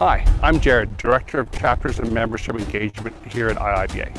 [0.00, 4.18] Hi, I'm Jared, Director of Chapters and Membership Engagement here at IIBA.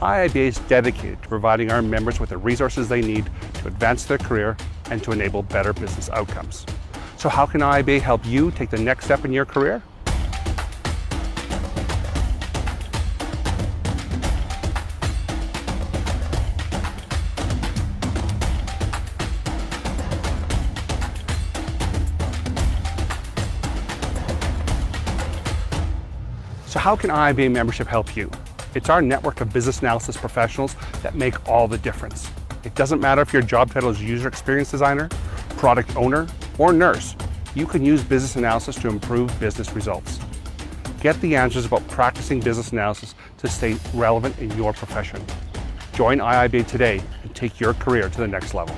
[0.00, 4.18] IIBA is dedicated to providing our members with the resources they need to advance their
[4.18, 4.56] career
[4.90, 6.66] and to enable better business outcomes.
[7.16, 9.84] So how can IIBA help you take the next step in your career?
[26.90, 28.28] How can IIBA membership help you?
[28.74, 32.28] It's our network of business analysis professionals that make all the difference.
[32.64, 35.08] It doesn't matter if your job title is user experience designer,
[35.50, 36.26] product owner,
[36.58, 37.14] or nurse.
[37.54, 40.18] You can use business analysis to improve business results.
[41.00, 45.24] Get the answers about practicing business analysis to stay relevant in your profession.
[45.92, 48.74] Join IIBA today and take your career to the next level.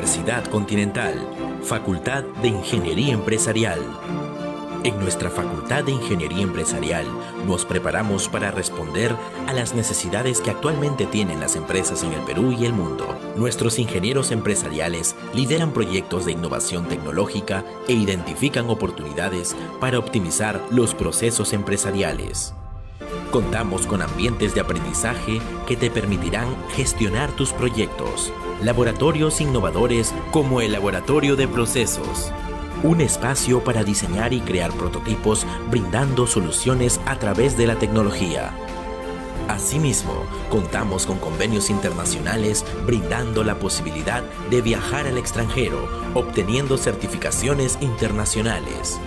[0.00, 1.28] Universidad Continental,
[1.62, 3.80] Facultad de Ingeniería Empresarial.
[4.82, 7.04] En nuestra Facultad de Ingeniería Empresarial
[7.46, 9.14] nos preparamos para responder
[9.46, 13.14] a las necesidades que actualmente tienen las empresas en el Perú y el mundo.
[13.36, 21.52] Nuestros ingenieros empresariales lideran proyectos de innovación tecnológica e identifican oportunidades para optimizar los procesos
[21.52, 22.54] empresariales.
[23.30, 28.32] Contamos con ambientes de aprendizaje que te permitirán gestionar tus proyectos.
[28.62, 32.30] Laboratorios innovadores como el Laboratorio de Procesos.
[32.82, 38.52] Un espacio para diseñar y crear prototipos brindando soluciones a través de la tecnología.
[39.48, 48.99] Asimismo, contamos con convenios internacionales brindando la posibilidad de viajar al extranjero, obteniendo certificaciones internacionales.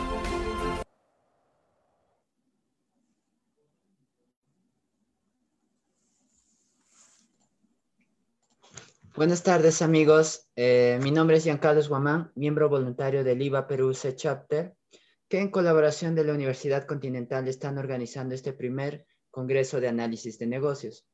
[9.15, 14.15] Buenas tardes amigos, eh, mi nombre es Giancarlos Guamán, miembro voluntario del IVA Perú C
[14.15, 14.73] Chapter,
[15.29, 20.47] que en colaboración de la Universidad Continental están organizando este primer Congreso de Análisis de
[20.47, 21.05] Negocios.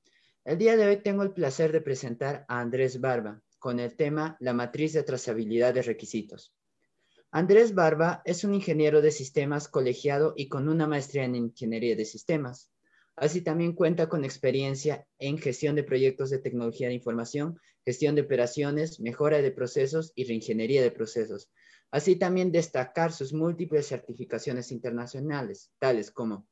[0.45, 4.37] El día de hoy tengo el placer de presentar a Andrés Barba con el tema
[4.39, 6.55] La matriz de trazabilidad de requisitos.
[7.31, 12.05] Andrés Barba es un ingeniero de sistemas colegiado y con una maestría en ingeniería de
[12.05, 12.71] sistemas.
[13.17, 17.59] Así también cuenta con experiencia en gestión de proyectos de tecnología de información,
[17.89, 21.49] gestión de operaciones, mejora de procesos y reingeniería de procesos.
[21.89, 26.47] Así también destacar sus múltiples certificaciones internacionales, tales como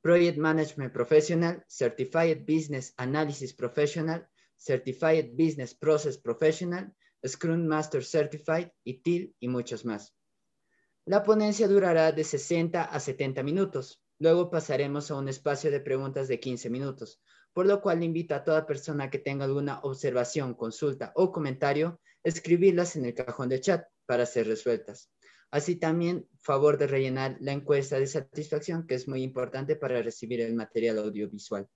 [0.00, 6.94] Project Management Professional, Certified Business Analysis Professional, Certified Business Process Professional,
[7.26, 10.14] Scrum Master Certified, ITIL y muchos más.
[11.04, 14.00] La ponencia durará de 60 a 70 minutos.
[14.20, 17.20] Luego pasaremos a un espacio de preguntas de 15 minutos,
[17.52, 22.96] por lo cual invito a toda persona que tenga alguna observación, consulta o comentario, escribirlas
[22.96, 25.10] en el cajón de chat para ser resueltas.
[25.50, 30.40] Así también, favor de rellenar la encuesta de satisfacción, que es muy importante para recibir
[30.40, 31.68] el material audiovisual.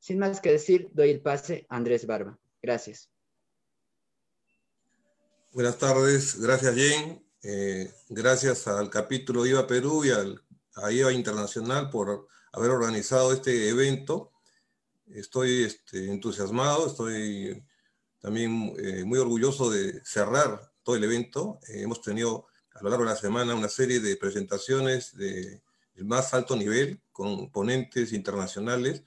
[0.00, 2.36] Sin más que decir, doy el pase a Andrés Barba.
[2.60, 3.08] Gracias.
[5.52, 7.24] Buenas tardes, gracias Jane.
[7.44, 10.42] Eh, gracias al capítulo IVA Perú y al,
[10.74, 14.31] a IVA Internacional por haber organizado este evento.
[15.06, 17.64] Estoy este, entusiasmado, estoy
[18.20, 21.58] también eh, muy orgulloso de cerrar todo el evento.
[21.68, 25.62] Eh, hemos tenido a lo largo de la semana una serie de presentaciones de
[25.96, 29.02] más alto nivel con ponentes internacionales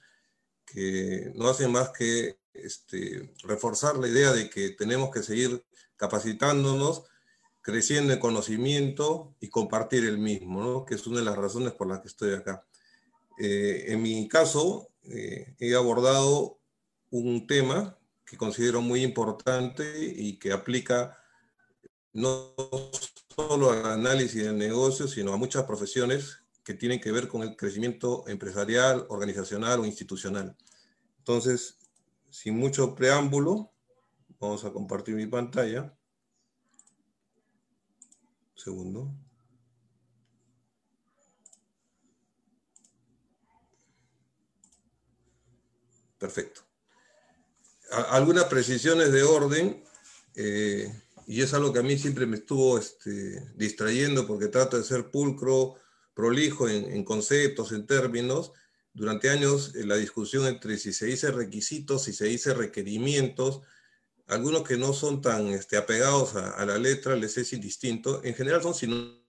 [0.64, 5.64] que no hacen más que este, reforzar la idea de que tenemos que seguir
[5.96, 7.04] capacitándonos,
[7.62, 10.84] creciendo en conocimiento y compartir el mismo, ¿no?
[10.84, 12.64] que es una de las razones por las que estoy acá.
[13.38, 16.58] Eh, en mi caso, eh, he abordado
[17.10, 21.16] un tema que considero muy importante y que aplica
[22.12, 22.54] no
[23.34, 27.54] solo al análisis del negocio, sino a muchas profesiones que tienen que ver con el
[27.56, 30.56] crecimiento empresarial, organizacional o institucional.
[31.18, 31.78] Entonces,
[32.30, 33.72] sin mucho preámbulo,
[34.40, 35.96] vamos a compartir mi pantalla.
[38.54, 39.25] segundo.
[46.18, 46.62] Perfecto.
[48.10, 49.84] Algunas precisiones de orden.
[50.34, 50.92] Eh,
[51.26, 55.10] y es algo que a mí siempre me estuvo este, distrayendo porque trato de ser
[55.10, 55.74] pulcro,
[56.14, 58.52] prolijo en, conceptos, en términos.
[58.92, 63.62] Durante años la discusión entre si se dice requisitos, si se dice requerimientos,
[64.26, 68.22] algunos que no son tan este, apegados a, la letra les es indistinto.
[68.24, 69.26] En general son sinónimos.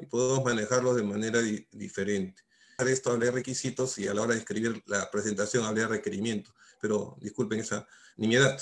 [0.00, 1.40] Y podemos manejarlos de manera
[1.72, 2.42] diferente
[2.88, 6.54] esto hablé de requisitos y a la hora de escribir la presentación hablé de requerimientos,
[6.80, 7.86] pero disculpen esa
[8.16, 8.60] nimiedad.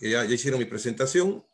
[0.00, 1.44] Ya, ya hicieron mi presentación.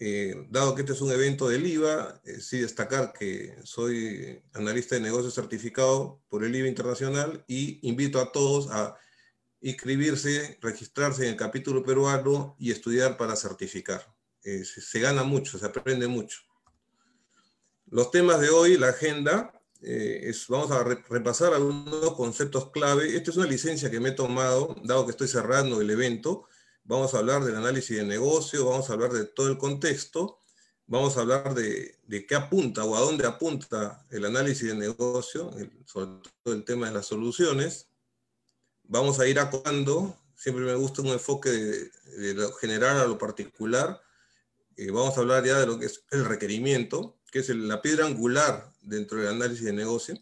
[0.00, 4.94] Eh, dado que este es un evento del IVA, eh, sí destacar que soy analista
[4.94, 8.96] de negocios certificado por el IVA Internacional y invito a todos a
[9.60, 14.14] inscribirse, registrarse en el capítulo peruano y estudiar para certificar.
[14.44, 16.47] Eh, se gana mucho, se aprende mucho.
[17.90, 23.16] Los temas de hoy, la agenda, eh, vamos a repasar algunos conceptos clave.
[23.16, 26.46] Esta es una licencia que me he tomado, dado que estoy cerrando el evento.
[26.84, 30.38] Vamos a hablar del análisis de negocio, vamos a hablar de todo el contexto,
[30.86, 31.96] vamos a hablar de,
[32.28, 35.50] qué apunta o a dónde apunta el análisis de negocio,
[35.86, 37.88] sobre todo el tema de las soluciones.
[38.82, 44.02] Vamos a ir acotando, siempre me gusta un enfoque de, lo general a lo particular.
[44.76, 48.06] Eh, vamos a hablar ya de lo que es el requerimiento, que es la piedra
[48.06, 50.18] angular dentro del análisis de negocio,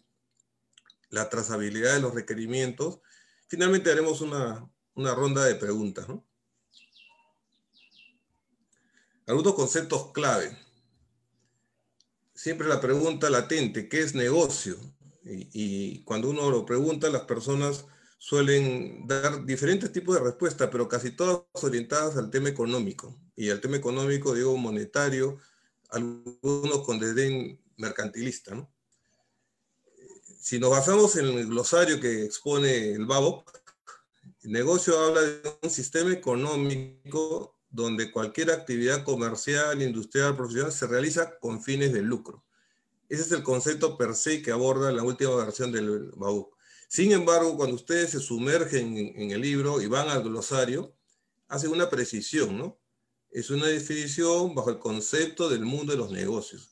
[1.09, 2.99] la trazabilidad de los requerimientos.
[3.47, 6.05] Finalmente haremos una, ronda de preguntas.
[9.25, 10.57] Algunos conceptos clave.
[12.33, 14.77] Siempre la pregunta latente, ¿qué es negocio?
[15.23, 17.85] Y, y, cuando uno lo pregunta, las personas
[18.17, 23.19] suelen dar diferentes tipos de respuestas, pero casi todas orientadas al tema económico.
[23.35, 25.39] Y al tema económico, digo, monetario,
[25.89, 28.55] algunos con desdén mercantilista.
[28.55, 28.71] ¿no?
[30.39, 33.51] Si nos basamos en el glosario que expone el BABOC,
[34.43, 41.37] el negocio habla de un sistema económico donde cualquier actividad comercial, industrial, profesional se realiza
[41.39, 42.43] con fines de lucro.
[43.09, 46.55] Ese es el concepto per se que aborda la última versión del BAUC.
[46.87, 50.95] Sin embargo, cuando ustedes se sumergen en, el libro y van al glosario,
[51.47, 52.79] hacen una precisión, ¿no?
[53.37, 56.71] Es una definición bajo el concepto del mundo de los negocios.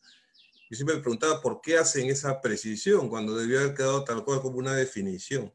[0.68, 4.42] Yo siempre me preguntaba por qué hacen esa precisión cuando debió haber quedado tal cual
[4.42, 5.54] como una definición.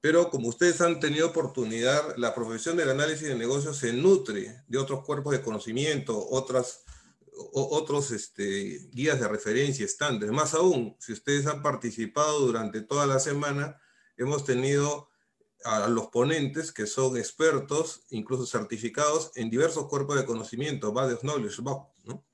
[0.00, 4.78] Pero como ustedes han tenido oportunidad, la profesión del análisis de negocios se nutre de
[4.78, 6.84] otros cuerpos de conocimiento, otras,
[7.52, 10.34] otros este, guías de referencia, estándares.
[10.34, 13.78] Más aún, si ustedes han participado durante toda la semana,
[14.16, 15.11] hemos tenido
[15.64, 21.62] a los ponentes que son expertos, incluso certificados en diversos cuerpos de conocimiento, of Knowledge,
[21.62, 22.24] ¿no?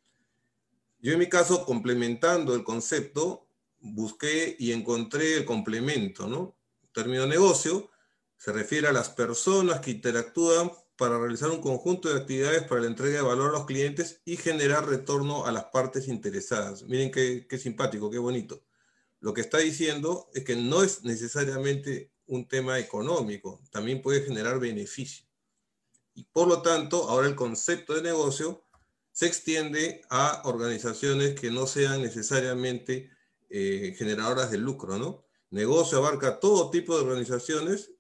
[1.01, 3.47] Yo en mi caso, complementando el concepto,
[3.81, 6.59] busqué y encontré el complemento, ¿no?
[6.99, 7.91] término negocio
[8.37, 12.89] se refiere a las personas que interactúan para realizar un conjunto de actividades para la
[12.89, 16.83] entrega de valor a los clientes y generar retorno a las partes interesadas.
[16.83, 18.65] Miren qué, qué simpático, qué bonito.
[19.21, 24.61] Lo que está diciendo es que no es necesariamente un tema económico, también puede generar
[24.61, 25.27] beneficio.
[26.15, 28.65] Y por lo tanto, ahora el concepto de negocio
[29.13, 33.11] se extiende a organizaciones que no sean necesariamente
[33.51, 35.25] eh, generadoras de lucro, ¿no?
[35.51, 37.91] Negocio abarca todo tipo de organizaciones,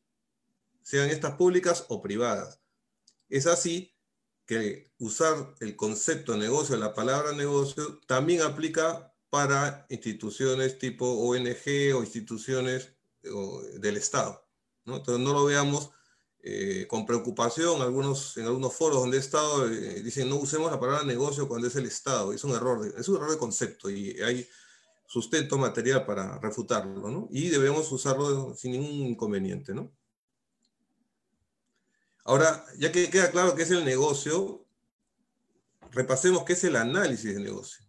[0.83, 2.61] sean estas públicas o privadas.
[3.29, 3.95] Es así
[4.47, 11.95] que usar el concepto de negocio, la palabra negocio, también aplica para instituciones tipo ONG
[11.95, 14.45] o instituciones del Estado.
[14.87, 15.91] Entonces no lo veamos
[16.41, 20.79] eh, con preocupación, algunos, en algunos foros donde he estado eh, dicen no usemos la
[20.79, 22.33] palabra negocio cuando es el Estado.
[22.33, 24.49] Es un error, de, es un error de concepto y hay
[25.07, 27.29] sustento material para refutarlo, ¿no?
[27.31, 29.73] Y debemos usarlo sin ningún inconveniente.
[32.25, 34.67] Ahora, ya que queda claro qué es el negocio,
[35.91, 37.88] repasemos qué es el análisis de negocio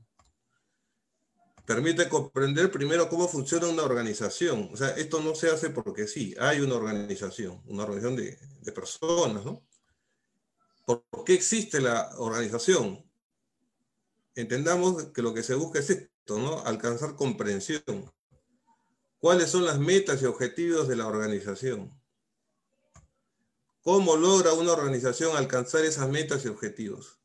[1.69, 4.71] permite comprender primero cómo funciona una organización.
[4.73, 9.45] O sea, esto no se hace porque sí, hay una organización, una organización de, personas,
[9.45, 9.63] ¿no?
[10.83, 13.07] ¿Por qué existe la organización?
[14.33, 16.59] Entendamos que lo que se busca es esto, ¿no?
[16.61, 18.11] Alcanzar comprensión.
[19.19, 21.93] ¿Cuáles son las metas y objetivos de la organización?
[23.83, 27.19] ¿Cómo logra una organización alcanzar esas metas y objetivos?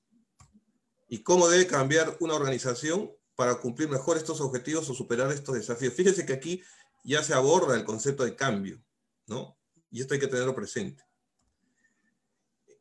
[1.09, 5.95] ¿Y cómo debe cambiar una organización para cumplir mejor estos objetivos o superar estos desafíos.
[5.95, 6.63] Fíjense que aquí
[7.03, 8.83] ya se aborda el concepto de cambio,
[9.27, 9.59] ¿no?
[9.91, 11.05] Y esto hay que tenerlo presente.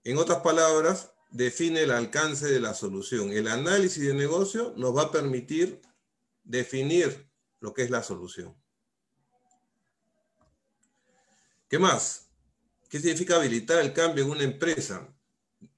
[0.04, 3.32] En otras palabras, define el alcance de la solución.
[3.32, 5.82] El análisis de negocio nos va a permitir
[6.44, 7.30] definir
[7.60, 8.56] lo que es la solución.
[11.70, 12.30] ¿Qué más?
[12.90, 15.13] ¿Qué significa habilitar el cambio en una empresa?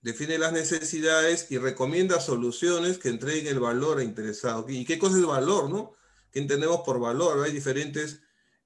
[0.05, 4.63] Define las necesidades y recomienda soluciones que entreguen el valor a interesado.
[4.69, 5.93] ¿Y qué cosa es valor, no?
[6.31, 7.43] ¿Qué entendemos por valor?
[7.43, 8.21] Hay diferentes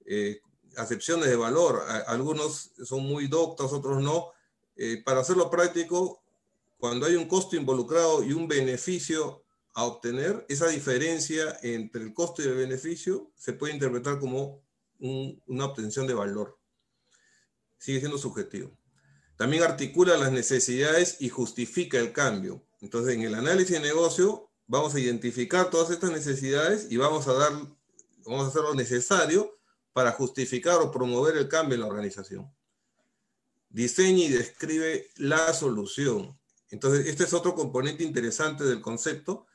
[0.06, 0.42] eh,
[0.76, 1.82] acepciones de valor.
[2.08, 4.34] Algunos son muy doctos, otros no.
[4.76, 6.26] Eh, para hacerlo práctico,
[6.78, 12.42] cuando hay un costo involucrado y un beneficio a obtener, esa diferencia entre el costo
[12.42, 14.62] y el beneficio se puede interpretar como
[15.00, 16.60] una obtención de valor.
[17.78, 18.78] Sigue siendo subjetivo.
[19.40, 22.62] También articula las necesidades y justifica el cambio.
[22.82, 27.34] Entonces, en el análisis de negocio, vamos a identificar todas estas necesidades y vamos a,
[27.36, 27.54] dar,
[28.26, 29.58] vamos a hacer lo necesario
[29.94, 32.54] para justificar o promover el cambio en la organización.
[33.70, 36.38] Diseña y describe la solución.
[36.70, 39.46] Entonces, este es otro componente interesante del concepto.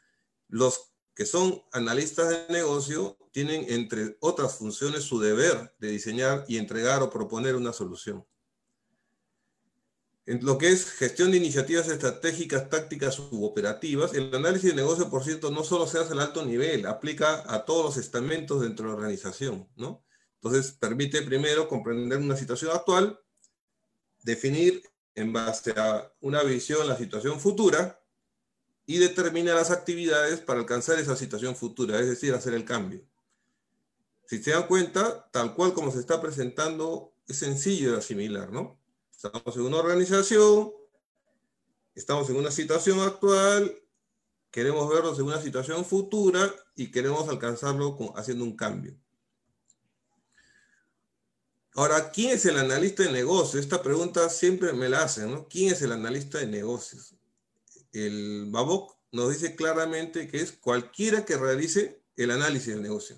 [0.48, 6.56] Los que son analistas de negocio tienen, entre otras funciones, su deber de diseñar y
[6.56, 8.24] entregar o proponer una solución.
[10.26, 15.10] En lo que es gestión de iniciativas estratégicas, tácticas u operativas, el análisis de negocio,
[15.10, 18.86] por cierto, no solo se hace al alto nivel, aplica a todos los estamentos dentro
[18.86, 20.02] de la organización, ¿no?
[20.36, 23.20] Entonces, permite primero comprender una situación actual,
[24.22, 24.82] definir
[25.14, 28.00] en base a una visión la situación futura
[28.86, 33.02] y determina las actividades para alcanzar esa situación futura, es decir, hacer el cambio.
[34.26, 38.78] Si se dan cuenta, tal cual como se está presentando, es sencillo de asimilar, ¿no?
[39.24, 40.70] Estamos en una organización,
[41.94, 43.74] estamos en una situación actual,
[44.50, 48.94] queremos vernos en una situación futura y queremos alcanzarlo haciendo un cambio.
[51.74, 53.64] Ahora, ¿quién es el analista de negocios?
[53.64, 55.48] Esta pregunta siempre me la hacen, ¿no?
[55.48, 57.14] ¿Quién es el analista de negocios?
[57.92, 63.16] El Babok nos dice claramente que es cualquiera que realice el análisis del negocio.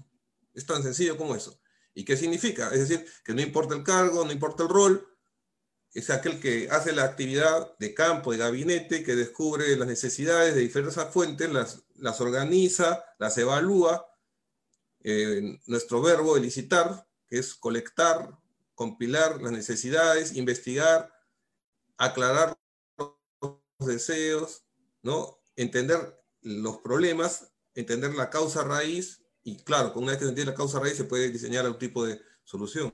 [0.55, 1.61] Es tan sencillo como eso.
[1.95, 2.69] ¿Y qué significa?
[2.69, 5.16] Es decir, que no importa el cargo, no importa el rol,
[5.99, 10.61] es aquel que hace la actividad de campo, de gabinete, que descubre las necesidades de
[10.61, 14.07] diferentes fuentes, las, las organiza, las evalúa.
[15.03, 18.39] Eh, nuestro verbo elicitar, que es colectar,
[18.75, 21.11] compilar las necesidades, investigar,
[21.97, 22.59] aclarar
[22.99, 24.65] los deseos,
[25.03, 25.41] ¿no?
[25.57, 30.53] entender los problemas, entender la causa raíz, y claro, con una vez que se entiende
[30.53, 32.93] la causa raíz se puede diseñar un tipo de solución.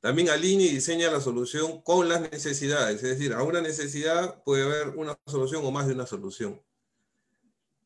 [0.00, 4.62] También alinea y diseña la solución con las necesidades, es decir, a una necesidad puede
[4.64, 6.62] haber una solución o más de una solución.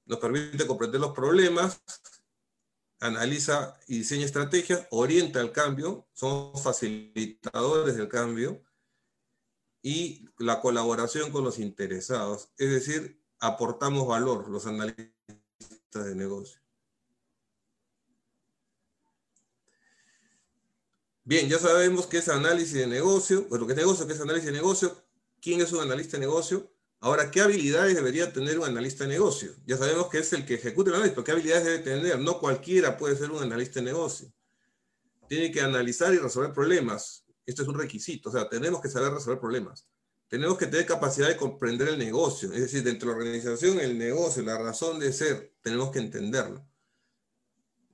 [0.04, 1.80] Nos permite comprender los problemas,
[3.00, 8.62] analiza y diseña estrategias, orienta el cambio, son facilitadores del cambio
[9.80, 15.14] y la colaboración con los interesados, es decir, aportamos valor los analistas
[15.92, 16.61] de negocio.
[21.24, 24.46] Bien, ya sabemos qué es análisis de negocio, bueno, qué es negocio, qué es análisis
[24.46, 25.04] de negocio,
[25.40, 26.72] quién es un analista de negocio.
[26.98, 29.52] Ahora, ¿qué habilidades debería tener un analista de negocio?
[29.64, 32.18] Ya sabemos que es el que ejecuta el análisis, pero ¿qué habilidades debe tener?
[32.18, 34.32] No cualquiera puede ser un analista de negocio.
[35.28, 37.24] Tiene que analizar y resolver problemas.
[37.46, 39.86] Esto es un requisito, o sea, tenemos que saber resolver problemas.
[40.26, 43.96] Tenemos que tener capacidad de comprender el negocio, es decir, dentro de la organización, el
[43.96, 46.66] negocio, la razón de ser, tenemos que entenderlo.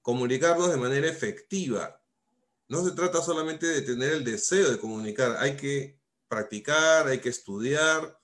[0.01, 1.98] Comunicarnos de manera efectiva,
[2.69, 5.99] no se trata solamente de tener el deseo de comunicar, hay que
[6.29, 8.21] practicar, hay que estudiar.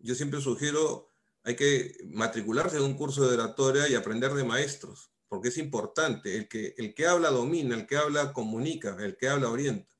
[0.00, 1.12] Yo siempre sugiero,
[1.44, 6.36] hay que matricularse en un curso de oratoria y aprender de maestros, porque es importante.
[6.36, 9.94] El que, el que habla domina, el que habla comunica, el que habla orienta.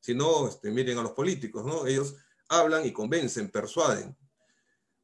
[0.00, 1.86] Si no, este, miren a los políticos, ¿no?
[1.86, 2.14] Ellos
[2.48, 4.16] hablan y convencen, persuaden.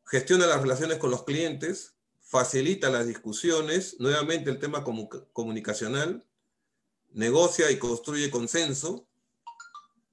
[0.04, 4.84] Gestiona las relaciones con los clientes, facilita las discusiones, nuevamente el tema
[5.32, 6.29] comunicacional,
[7.12, 9.08] negocia y construye consenso,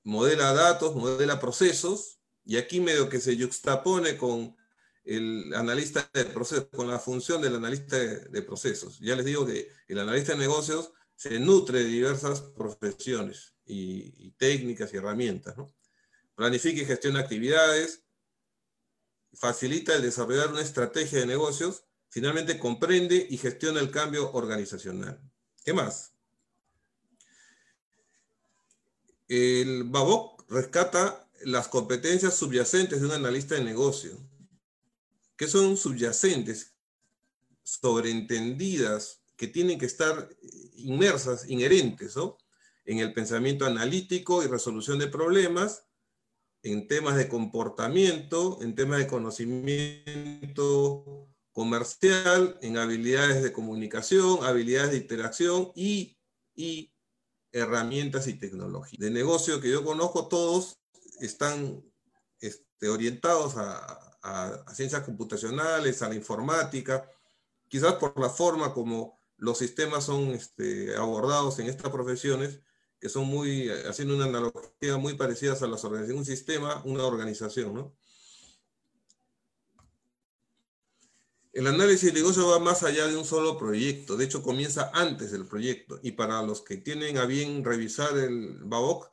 [0.03, 4.55] modela datos, modela procesos, y aquí medio que se juxtapone con
[5.03, 8.99] el analista de procesos, con la función del analista de, procesos.
[8.99, 14.93] Ya les digo que el analista de negocios se nutre de diversas profesiones y, técnicas
[14.93, 15.55] y herramientas.
[16.35, 18.03] Planifica y gestiona actividades,
[19.33, 25.21] facilita el desarrollar una estrategia de negocios, finalmente comprende y gestiona el cambio organizacional.
[25.63, 26.16] ¿Qué más?
[29.27, 34.17] El BABOC rescata las competencias subyacentes de un analista de negocio.
[35.35, 36.75] ¿Qué son subyacentes?
[37.63, 40.29] Sobreentendidas, que tienen que estar
[40.75, 42.15] inmersas, inherentes,
[42.85, 45.83] en el pensamiento analítico y resolución de problemas,
[46.63, 54.97] en temas de comportamiento, en temas de conocimiento comercial, en habilidades de comunicación, habilidades de
[54.97, 56.17] interacción y,
[56.55, 56.93] y
[57.57, 58.97] herramientas y tecnología.
[58.99, 60.79] De negocio que yo conozco, todos
[61.19, 61.83] están
[62.39, 64.03] este, orientados a,
[64.73, 67.09] ciencias computacionales, a la informática,
[67.69, 72.59] quizás por la forma como los sistemas son este, abordados en estas profesiones,
[72.99, 77.73] que son muy, haciendo una analogía muy parecida a las organizaciones, un sistema, una organización,
[77.73, 77.95] ¿no?
[81.57, 85.31] El análisis de negocio va más allá de un solo proyecto, de hecho comienza antes
[85.31, 85.99] del proyecto.
[86.03, 89.09] Y para los que tienen a bien revisar el BABOC,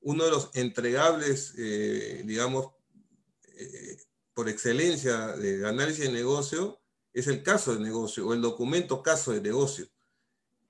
[0.00, 2.72] uno de los entregables, eh, digamos,
[3.58, 3.98] eh,
[4.32, 6.80] por excelencia de análisis de negocio
[7.12, 9.86] es el caso de negocio o el documento caso de negocio,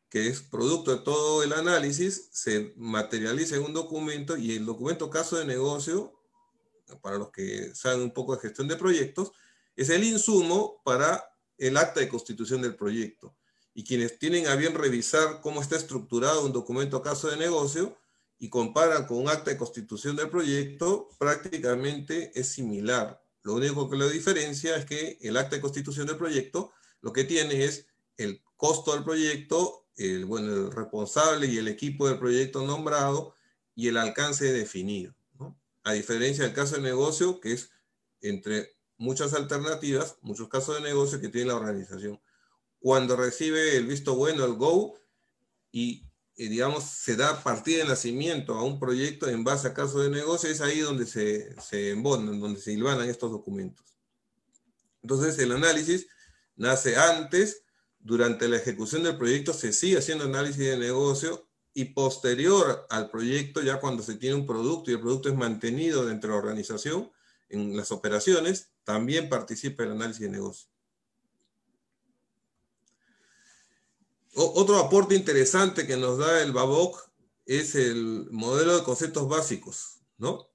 [0.08, 5.08] que es producto de todo el análisis, se materializa en un documento y el documento
[5.08, 6.20] caso de negocio,
[7.00, 9.30] para los que saben un poco de gestión de proyectos,
[9.76, 11.24] es el insumo para
[11.58, 13.36] el acta de constitución del proyecto.
[13.74, 17.96] Y quienes tienen a bien revisar cómo está estructurado un documento caso de negocio
[18.38, 23.22] y comparan con un acta de constitución del proyecto, prácticamente es similar.
[23.42, 27.24] Lo único que lo diferencia es que el acta de constitución del proyecto lo que
[27.24, 32.64] tiene es el costo del proyecto, el, bueno, el responsable y el equipo del proyecto
[32.64, 33.34] nombrado
[33.74, 35.14] y el alcance definido.
[35.84, 37.70] A diferencia del caso de negocio, que es
[38.20, 42.20] entre muchas alternativas, muchos casos de negocio que tiene la organización.
[42.78, 44.94] Cuando recibe el visto bueno, el go,
[45.72, 50.10] y, digamos, se da partida de nacimiento a un proyecto en base a casos de
[50.10, 53.84] negocio, es ahí donde se, se embonan, donde se hilvanan estos documentos.
[55.02, 56.06] Entonces, el análisis
[56.54, 57.64] nace antes,
[57.98, 63.62] durante la ejecución del proyecto se sigue haciendo análisis de negocio y posterior al proyecto,
[63.62, 67.10] ya cuando se tiene un producto y el producto es mantenido dentro de la organización,
[67.52, 70.68] en las operaciones, también participa el análisis de negocio.
[74.34, 77.10] otro aporte interesante que nos da el BABOC
[77.44, 80.52] es el modelo de conceptos básicos, ¿no?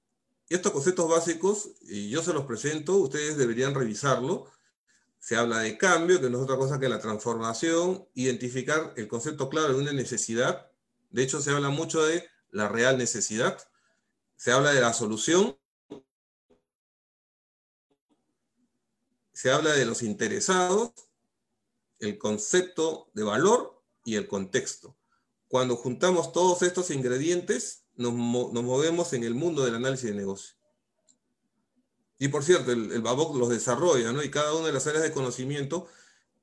[0.48, 4.50] estos conceptos básicos, y yo se los presento, ustedes deberían revisarlo.
[5.18, 9.50] Se habla de cambio, que no es otra cosa que la transformación, identificar el concepto
[9.50, 10.70] claro de una necesidad.
[11.10, 13.58] De hecho, se habla mucho de la real necesidad.
[14.36, 15.58] Se habla de la solución.
[19.38, 20.90] Se habla de los interesados,
[22.00, 24.98] el concepto de valor y el contexto.
[25.46, 30.56] Cuando juntamos todos estos ingredientes, nos, movemos en el mundo del análisis de negocio.
[32.18, 34.24] Y por cierto, el, el BABOC los desarrolla, ¿no?
[34.24, 35.86] Y cada una de las áreas de conocimiento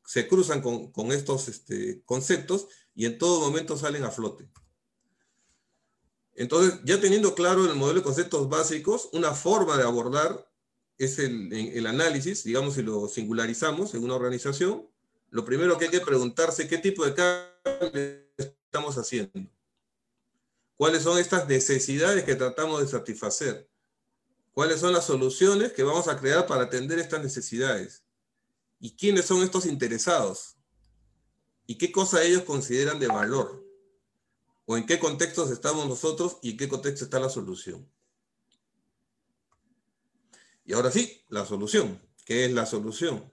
[0.05, 4.49] se cruzan con, estos este, conceptos y en todo momento salen a flote.
[6.33, 10.49] Entonces, ya teniendo claro el modelo de conceptos básicos, una forma de abordar
[10.97, 14.87] es el, el, análisis, digamos, si lo singularizamos en una organización,
[15.29, 19.49] lo primero que hay que preguntarse qué tipo de cambio estamos haciendo
[20.77, 23.69] cuáles son estas necesidades que tratamos de satisfacer,
[24.51, 28.03] cuáles son las soluciones que vamos a crear para atender estas necesidades
[28.79, 30.57] y quiénes son estos interesados
[31.65, 33.63] y qué cosa ellos consideran de valor
[34.65, 37.87] o en qué contextos estamos nosotros y en qué contexto está la solución.
[40.65, 42.01] Y ahora sí, la solución.
[42.25, 43.31] ¿Qué es la solución?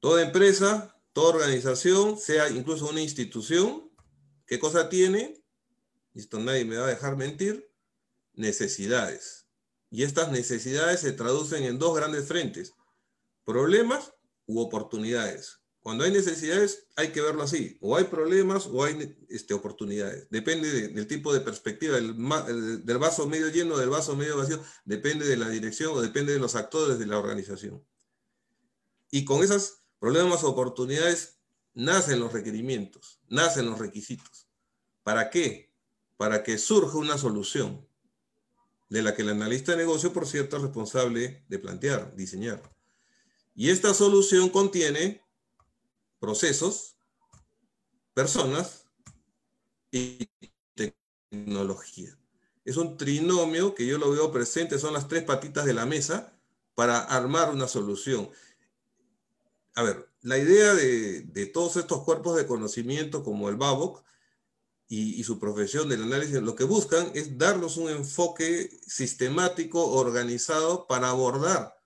[0.00, 3.90] Toda empresa Toda organización, sea incluso una institución,
[4.46, 5.42] ¿qué cosa tiene?
[6.12, 7.72] Esto nadie me va a dejar mentir.
[8.34, 9.46] Necesidades.
[9.90, 12.74] Y estas necesidades se traducen en dos grandes frentes.
[13.46, 14.12] Problemas
[14.44, 15.58] u oportunidades.
[15.86, 17.78] Cuando hay necesidades hay que verlo así.
[17.80, 20.26] O hay problemas o hay este, oportunidades.
[20.30, 24.60] Depende del tipo de perspectiva, del, del vaso medio lleno, del vaso medio vacío.
[24.84, 27.86] Depende de la dirección o depende de los actores de la organización.
[29.12, 31.38] Y con esas Problemas o oportunidades
[31.72, 34.48] nacen los requerimientos, nacen los requisitos.
[35.04, 35.72] ¿Para qué?
[36.16, 37.88] Para que surja una solución
[38.88, 42.62] de la que el analista de negocio, por cierto, es responsable de plantear, diseñar.
[43.54, 45.25] Y esta solución contiene
[46.18, 46.96] procesos,
[48.14, 48.86] personas
[49.90, 50.28] y
[50.74, 52.18] tecnología.
[52.64, 56.32] Es un trinomio que yo lo veo presente, son las tres patitas de la mesa
[56.74, 58.30] para armar una solución
[59.76, 64.02] a ver, la idea de, todos estos cuerpos de conocimiento como el BABOC
[64.88, 71.10] y, su profesión del análisis, lo que buscan es darnos un enfoque sistemático, organizado para
[71.10, 71.76] abordar,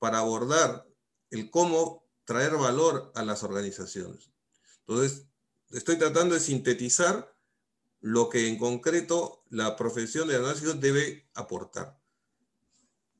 [0.00, 0.88] para abordar
[1.30, 4.30] el cómo traer valor a las organizaciones.
[4.86, 5.26] Entonces,
[5.70, 7.34] estoy tratando de sintetizar
[8.00, 11.98] lo que en concreto la profesión de análisis debe aportar.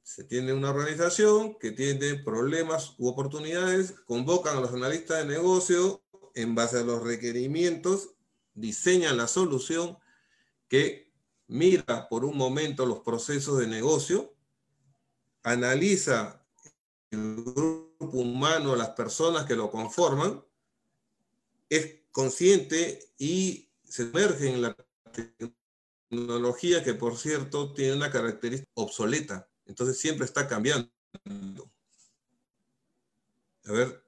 [0.03, 6.03] Se tiene una organización que tiene problemas u oportunidades, convocan a los analistas de negocio
[6.35, 8.11] en base a los requerimientos,
[8.55, 9.99] diseñan la solución
[10.69, 11.13] que
[11.47, 14.35] mira por un momento los procesos de negocio,
[15.43, 16.42] analiza
[17.13, 20.45] grupo humano, las personas que lo conforman,
[21.69, 24.77] es consciente y se emerge en la
[26.11, 29.49] tecnología que, por cierto, tiene una característica obsoleta.
[29.67, 30.91] Entonces siempre está cambiando.
[33.65, 34.03] A ver.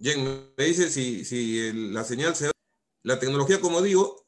[0.00, 2.50] Jen, me dice si, la señal se...
[3.02, 4.26] La tecnología, como digo,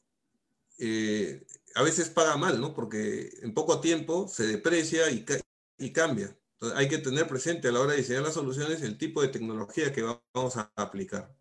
[0.77, 2.73] eh, a veces paga mal, ¿no?
[2.73, 5.25] Porque en poco tiempo se deprecia y,
[5.77, 6.37] y cambia.
[6.53, 9.27] Entonces hay que tener presente a la hora de diseñar las soluciones el tipo de
[9.27, 11.35] tecnología que vamos a aplicar.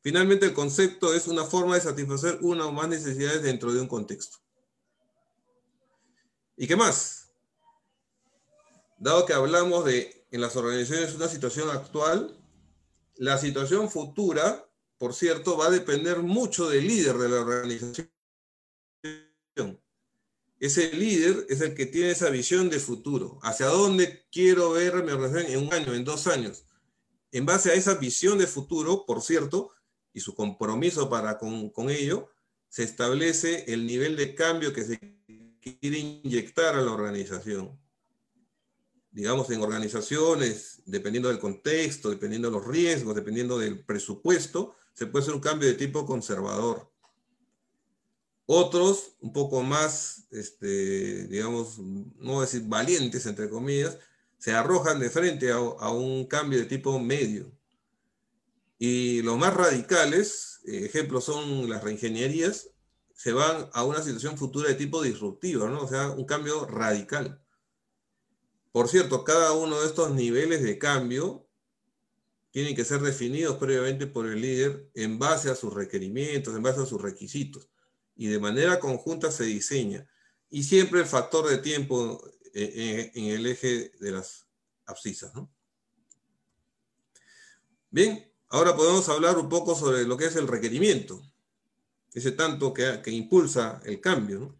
[0.00, 3.88] Finalmente, el concepto es una forma de satisfacer una o más necesidades dentro de un
[3.88, 4.38] contexto.
[6.56, 7.28] ¿Y qué más?
[8.98, 12.38] Dado que hablamos de en las organizaciones una situación actual,
[13.16, 18.10] la situación futura, por cierto, va a depender mucho del líder de la organización.
[20.58, 23.38] Ese líder es el que tiene esa visión de futuro.
[23.42, 26.64] ¿Hacia dónde quiero ver mi organización en un año, en dos años?
[27.30, 29.72] En base a esa visión de futuro, por cierto,
[30.14, 32.30] y su compromiso para con, con ello,
[32.68, 34.98] se establece el nivel de cambio que se
[35.60, 37.78] quiere inyectar a la organización.
[39.10, 45.24] Digamos, en organizaciones, dependiendo del contexto, dependiendo de los riesgos, dependiendo del presupuesto, se puede
[45.24, 46.90] hacer un cambio de tipo conservador.
[48.46, 53.98] Otros, un poco más, este, digamos, no decir valientes, entre comillas,
[54.38, 57.52] se arrojan de frente a, a un cambio de tipo medio.
[58.78, 62.70] Y los más radicales, eh, ejemplos son las reingenierías,
[63.14, 65.82] se van a una situación futura de tipo disruptivo, ¿no?
[65.82, 67.42] O sea, un cambio radical.
[68.72, 71.48] Por cierto, cada uno de estos niveles de cambio
[72.50, 76.82] tienen que ser definidos previamente por el líder en base a sus requerimientos, en base
[76.82, 77.70] a sus requisitos.
[78.16, 80.08] Y de manera conjunta se diseña.
[80.48, 82.20] Y siempre el factor de tiempo
[82.54, 84.46] eh, en, el eje de las
[84.86, 85.34] abscisas.
[85.34, 85.52] ¿no?
[87.90, 91.22] Bien, ahora podemos hablar un poco sobre lo que es el requerimiento,
[92.14, 94.56] ese tanto que, que impulsa el cambio.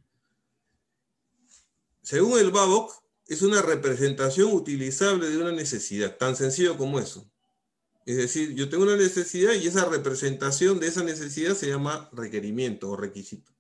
[2.03, 7.31] Según el BABOC, es una representación utilizable de una necesidad, tan sencillo como eso.
[8.07, 12.89] Es decir, yo tengo una necesidad y esa representación de esa necesidad se llama requerimiento
[12.89, 13.53] o requisito.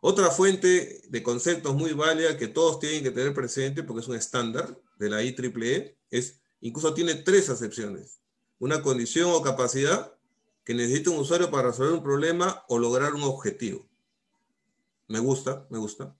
[0.00, 4.14] Otra fuente de conceptos muy válida que todos tienen que tener presente, porque es un
[4.14, 8.20] estándar de la IEEE, es, incluso tiene tres acepciones.
[8.60, 10.16] Una condición o capacidad
[10.64, 13.88] que necesita un usuario para resolver un problema o lograr un objetivo.
[15.08, 16.16] Me gusta, me gusta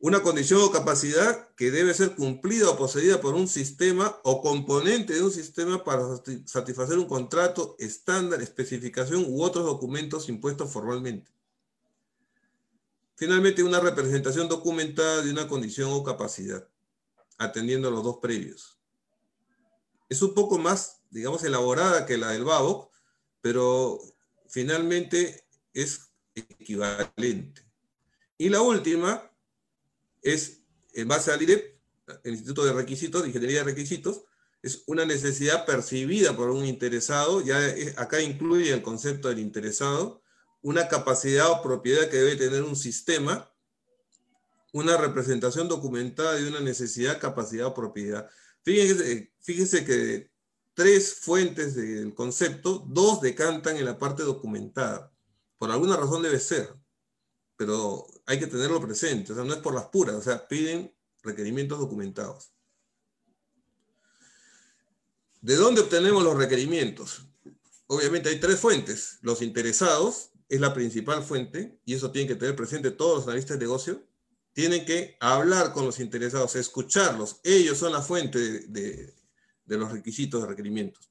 [0.00, 5.14] una condición o capacidad que debe ser cumplida o poseída por un sistema o componente
[5.14, 6.04] de un sistema para
[6.46, 11.32] satisfacer un contrato, estándar, especificación u otros documentos impuestos formalmente.
[13.16, 16.68] Finalmente, una representación documentada de una condición o capacidad,
[17.36, 18.78] atendiendo a los dos previos.
[20.08, 22.92] Es un poco más, digamos, elaborada que la del BABOC,
[23.40, 24.00] pero
[24.46, 27.66] finalmente es equivalente.
[28.36, 29.27] Y la última,
[30.22, 30.62] es,
[30.94, 31.78] en base al IREP,
[32.24, 34.22] el Instituto de Requisitos, de Ingeniería de Requisitos,
[34.62, 37.58] es una necesidad percibida por un interesado, ya
[37.96, 40.22] acá incluye el concepto del interesado,
[40.62, 43.52] una capacidad o propiedad que debe tener un sistema,
[44.72, 48.28] una representación documentada de una necesidad, capacidad o propiedad.
[48.62, 50.30] Fíjense, fíjense que
[50.74, 55.12] tres fuentes del concepto, dos decantan en la parte documentada.
[55.56, 56.74] Por alguna razón debe ser
[57.58, 60.94] pero hay que tenerlo presente, o sea, no es por las puras, o sea, piden
[61.24, 62.52] requerimientos documentados.
[65.40, 67.26] ¿De dónde obtenemos los requerimientos?
[67.88, 69.18] Obviamente hay tres fuentes.
[69.22, 73.58] Los interesados es la principal fuente, y eso tienen que tener presente todos los analistas
[73.58, 74.06] de negocio.
[74.52, 77.40] Tienen que hablar con los interesados, escucharlos.
[77.42, 79.14] Ellos son la fuente de,
[79.64, 81.10] de los requisitos de requerimientos.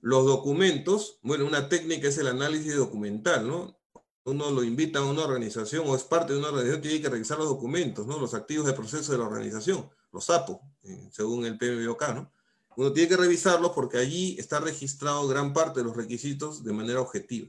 [0.00, 3.78] Los documentos, bueno, una técnica es el análisis documental, ¿no?
[4.26, 7.38] Uno lo invita a una organización o es parte de una organización, tiene que revisar
[7.38, 8.18] los documentos, ¿no?
[8.18, 12.32] Los activos de proceso de la organización, los APO, eh, según el PMBOK, ¿no?
[12.76, 17.00] Uno tiene que revisarlos porque allí está registrado gran parte de los requisitos de manera
[17.00, 17.48] objetiva.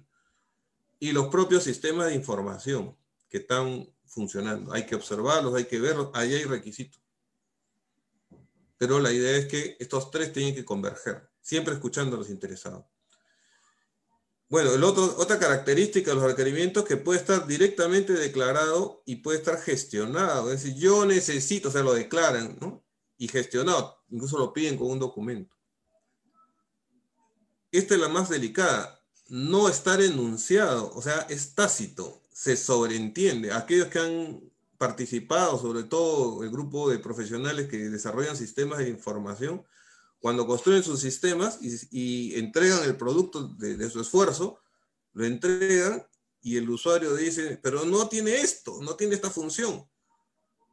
[0.99, 2.95] Y los propios sistemas de información
[3.27, 4.71] que están funcionando.
[4.71, 7.01] Hay que observarlos, hay que verlos, ahí hay requisitos.
[8.77, 12.85] Pero la idea es que estos tres tienen que converger, siempre escuchando a los interesados.
[14.49, 19.39] Bueno, el otro, otra característica de los requerimientos que puede estar directamente declarado y puede
[19.39, 20.51] estar gestionado.
[20.51, 22.85] Es decir, yo necesito, o sea, lo declaran, ¿no?
[23.17, 25.53] Y gestionado, incluso lo piden con un documento.
[27.71, 29.03] Esta es la más delicada.
[29.27, 33.51] No estar enunciado, o sea, es tácito, se sobreentiende.
[33.51, 34.41] Aquellos que han
[34.77, 39.65] participado, sobre todo el grupo de profesionales que desarrollan sistemas de información,
[40.19, 44.59] cuando construyen sus sistemas y, entregan el producto de, su esfuerzo,
[45.13, 46.05] lo entregan
[46.41, 49.87] y el usuario dice, pero no tiene esto, no tiene esta función.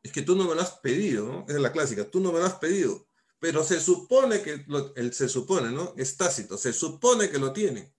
[0.02, 1.44] Es que tú no me lo has pedido, ¿no?
[1.46, 3.06] Esa es la clásica, tú no me lo has pedido.
[3.38, 4.64] Pero se supone que,
[4.96, 5.94] el, se supone, ¿no?
[5.96, 7.92] Es tácito, se supone que lo tiene.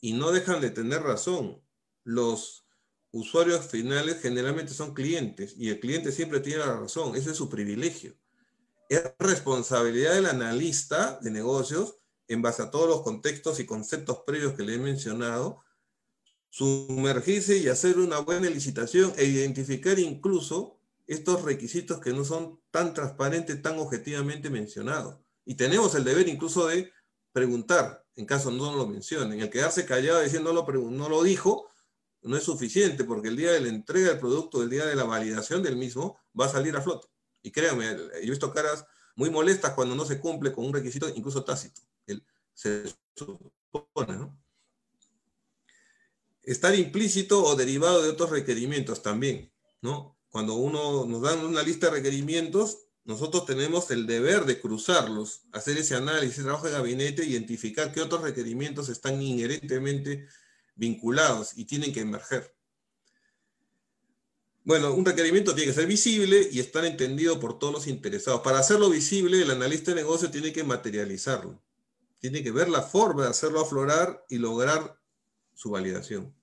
[0.00, 1.62] Y no dejan de tener razón.
[2.04, 2.66] Los
[3.10, 7.48] usuarios finales generalmente son clientes y el cliente siempre tiene la razón, ese es su
[7.48, 8.14] privilegio
[8.88, 11.96] es responsabilidad del analista de negocios,
[12.28, 15.62] en base a todos los contextos y conceptos previos que le he mencionado,
[16.50, 22.94] sumergirse y hacer una buena licitación e identificar incluso estos requisitos que no son tan
[22.94, 25.18] transparentes, tan objetivamente mencionados.
[25.44, 26.92] Y tenemos el deber incluso de
[27.32, 29.40] preguntar, en caso no lo mencionen.
[29.40, 31.68] El quedarse callado diciendo no lo, no lo dijo
[32.26, 35.04] no es suficiente, porque el día de la entrega del producto, el día de la
[35.04, 37.08] validación del mismo, va a salir a flote.
[37.46, 41.44] Y créanme, he visto caras muy molestas cuando no se cumple con un requisito incluso
[41.44, 41.80] tácito.
[42.52, 44.36] se supone, ¿no?
[46.42, 50.18] Estar implícito o derivado de otros requerimientos también, ¿no?
[50.28, 55.78] Cuando uno nos dan una lista de requerimientos, nosotros tenemos el deber de cruzarlos, hacer
[55.78, 60.26] ese análisis, trabajo de gabinete, identificar qué otros requerimientos están inherentemente
[60.74, 62.55] vinculados y tienen que emerger.
[64.66, 68.40] Bueno, un requerimiento tiene que ser visible y estar entendido por todos los interesados.
[68.40, 71.62] Para hacerlo visible, el analista de negocio tiene que materializarlo.
[72.18, 75.00] Tiene que ver la forma de hacerlo aflorar y lograr
[75.54, 76.34] su validación.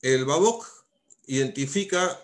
[0.00, 0.66] El BABOC
[1.26, 2.18] identifica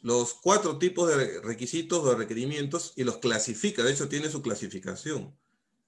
[0.00, 5.36] los cuatro tipos de requisitos o requerimientos y los clasifica, de hecho tiene su clasificación.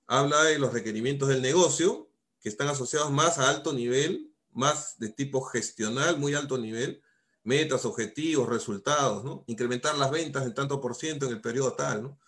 [0.06, 2.10] Habla de los requerimientos del negocio,
[2.42, 7.02] que están asociados más a alto nivel, más de tipo gestional, muy alto nivel,
[7.44, 9.44] metas, objetivos, resultados, ¿no?
[9.46, 12.18] Incrementar las ventas en tanto por ciento en el periodo tal, ¿no?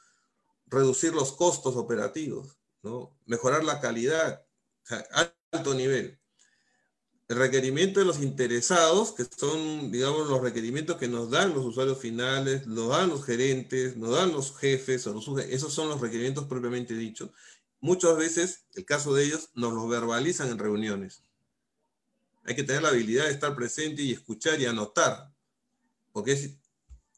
[0.66, 3.16] Reducir los costos operativos, ¿no?
[3.26, 4.44] Mejorar la calidad,
[5.52, 6.18] alto nivel
[7.28, 11.98] el requerimiento de los interesados, que son, digamos, los requerimientos que nos dan los usuarios
[11.98, 16.44] finales, nos dan los gerentes, nos dan los jefes, o los, esos son los requerimientos
[16.46, 17.30] propiamente dichos.
[17.80, 21.22] Muchas veces, el caso de ellos, nos los verbalizan en reuniones.
[22.44, 25.32] Hay que tener la habilidad de estar presente y escuchar y anotar,
[26.12, 26.32] porque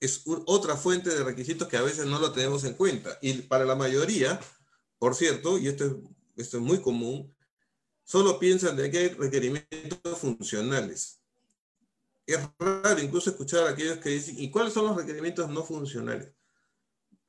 [0.01, 3.19] es, otra fuente de requisitos que a veces no lo tenemos en cuenta.
[3.21, 4.41] Y para la mayoría,
[4.99, 6.01] por cierto, y esto
[6.37, 7.35] es muy común,
[8.05, 11.21] solo piensan de que hay requerimientos funcionales.
[12.25, 16.33] Es raro incluso escuchar a aquellos que dicen, ¿y cuáles son los requerimientos no funcionales?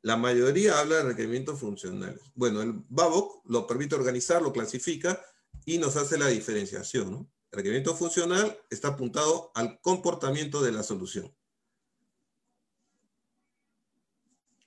[0.01, 2.21] La mayoría habla de requerimientos funcionales.
[2.35, 5.19] Bueno, el BABOC lo permite organizar, lo clasifica
[5.65, 7.29] y nos hace la diferenciación.
[7.51, 11.33] Requerimiento funcional está apuntado al comportamiento de la solución.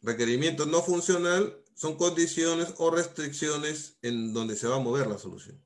[0.03, 5.63] Requerimiento no funcional son condiciones o restricciones en donde se va a mover la solución.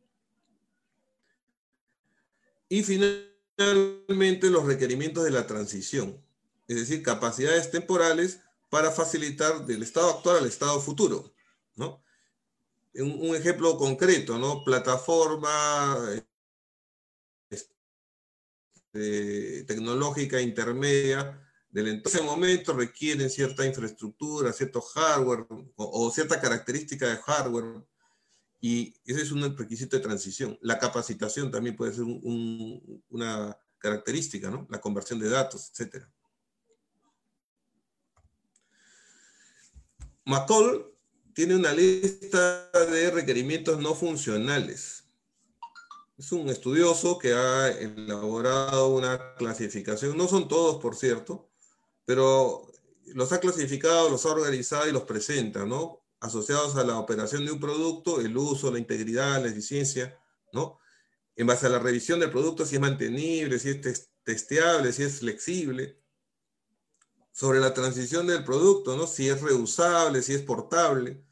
[2.69, 6.21] Y finalmente los requerimientos de la transición,
[6.67, 11.33] es decir, capacidades temporales para facilitar del estado actual al estado futuro,
[11.77, 12.03] ¿no?
[12.95, 14.65] Un, ejemplo concreto, ¿no?
[14.65, 15.99] Plataforma
[18.95, 27.17] este, tecnológica intermedia del entonces momento requieren cierta infraestructura, cierto hardware o cierta característica de
[27.17, 27.83] hardware
[28.61, 30.57] y ese es un requisito de transición.
[30.63, 34.69] La capacitación también puede ser una característica, ¿no?
[34.71, 36.05] La conversión de datos, etc.
[40.25, 40.87] McCall
[41.35, 45.04] tiene una lista de requerimientos no funcionales.
[46.17, 50.17] Es un estudioso que ha elaborado una clasificación.
[50.17, 51.51] No son todos, por cierto,
[52.05, 52.71] pero
[53.15, 56.05] los ha clasificado, los ha organizado y los presenta, ¿no?
[56.25, 60.19] asociados a la operación de un producto, el uso, la integridad, la eficiencia,
[60.53, 60.81] ¿no?
[61.37, 65.19] En base a la revisión del producto, si es mantenible, si es testeable, si es
[65.19, 66.01] flexible.
[67.31, 69.07] Sobre la transición del producto, ¿no?
[69.07, 71.23] Si es reusable, si es portable.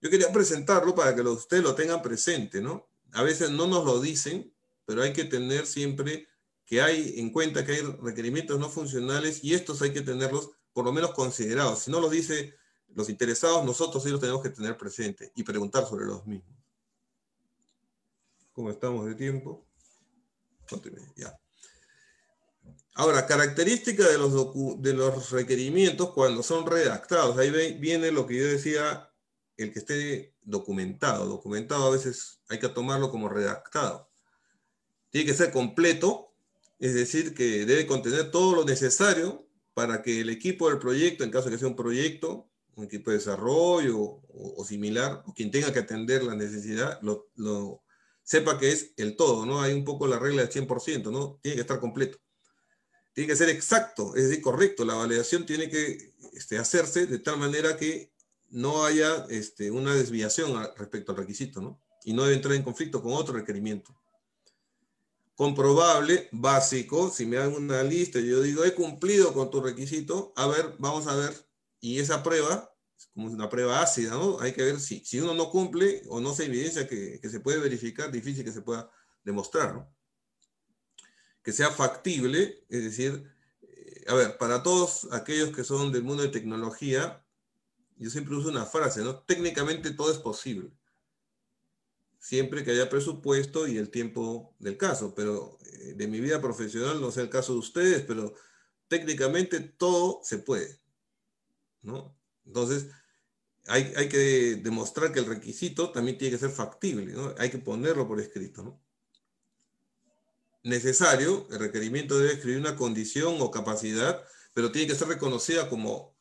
[0.00, 2.87] Yo quería presentarlo para que ustedes lo tengan presente, ¿no?
[3.12, 4.52] A veces no nos lo dicen,
[4.84, 6.28] pero hay que tener siempre
[6.64, 10.84] que hay en cuenta que hay requerimientos no funcionales y estos hay que tenerlos por
[10.84, 11.80] lo menos considerados.
[11.80, 12.54] Si no los dice
[12.94, 16.56] los interesados, nosotros sí los tenemos que tener presente y preguntar sobre los mismos.
[18.52, 19.66] ¿Cómo estamos de tiempo?
[21.16, 21.38] Ya.
[22.94, 27.38] Ahora, característica de los, de los requerimientos cuando son redactados.
[27.38, 29.08] Ahí viene lo que yo decía,
[29.56, 31.26] el que esté documentado.
[31.26, 34.08] Documentado a veces hay que tomarlo como redactado.
[35.10, 36.32] Tiene que ser completo,
[36.78, 41.30] es decir, que debe contener todo lo necesario para que el equipo del proyecto, en
[41.30, 45.72] caso de que sea un proyecto, un equipo de desarrollo o, similar, o quien tenga
[45.72, 47.82] que atender la necesidad, lo,
[48.22, 49.60] sepa que es el todo, ¿no?
[49.62, 51.38] Hay un poco la regla del 100%, ¿no?
[51.42, 52.18] Tiene que estar completo.
[53.14, 54.84] Tiene que ser exacto, es decir, correcto.
[54.84, 58.12] La validación tiene que este, hacerse de tal manera que
[58.50, 61.80] no haya este, una desviación respecto al requisito, ¿no?
[62.04, 63.94] Y no debe entrar en conflicto con otro requerimiento.
[65.34, 70.32] Comprobable, básico, si me dan una lista y yo digo, he cumplido con tu requisito,
[70.34, 71.32] a ver, vamos a ver
[71.80, 72.74] y esa prueba,
[73.14, 74.40] como es una prueba ácida, ¿no?
[74.40, 77.40] Hay que ver si, si uno no cumple o no se evidencia que, que se
[77.40, 78.90] puede verificar, difícil que se pueda
[79.22, 79.94] demostrar, ¿no?
[81.42, 83.24] Que sea factible, es decir,
[83.62, 87.24] eh, a ver, para todos aquellos que son del mundo de tecnología,
[87.96, 89.20] yo siempre uso una frase, ¿no?
[89.20, 90.70] Técnicamente todo es posible.
[92.28, 97.00] Siempre que haya presupuesto y el tiempo del caso, pero eh, de mi vida profesional
[97.00, 98.34] no sé el caso de ustedes, pero
[98.86, 100.78] técnicamente todo se puede.
[101.80, 102.14] ¿no?
[102.44, 102.88] Entonces,
[103.66, 107.34] hay, hay, que demostrar que el requisito también tiene que ser factible, ¿no?
[107.38, 108.78] Hay que ponerlo por escrito, ¿no?
[110.64, 114.22] Necesario, el requerimiento debe escribir una condición o capacidad,
[114.52, 116.14] pero tiene que ser reconocida como,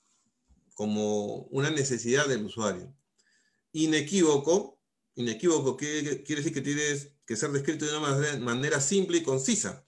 [0.73, 2.95] como una necesidad del usuario.
[3.73, 4.76] Inequívoco,
[5.17, 6.81] inequívoco quiere, quiere decir que tiene
[7.25, 9.85] que ser descrito de una manera, simple y concisa,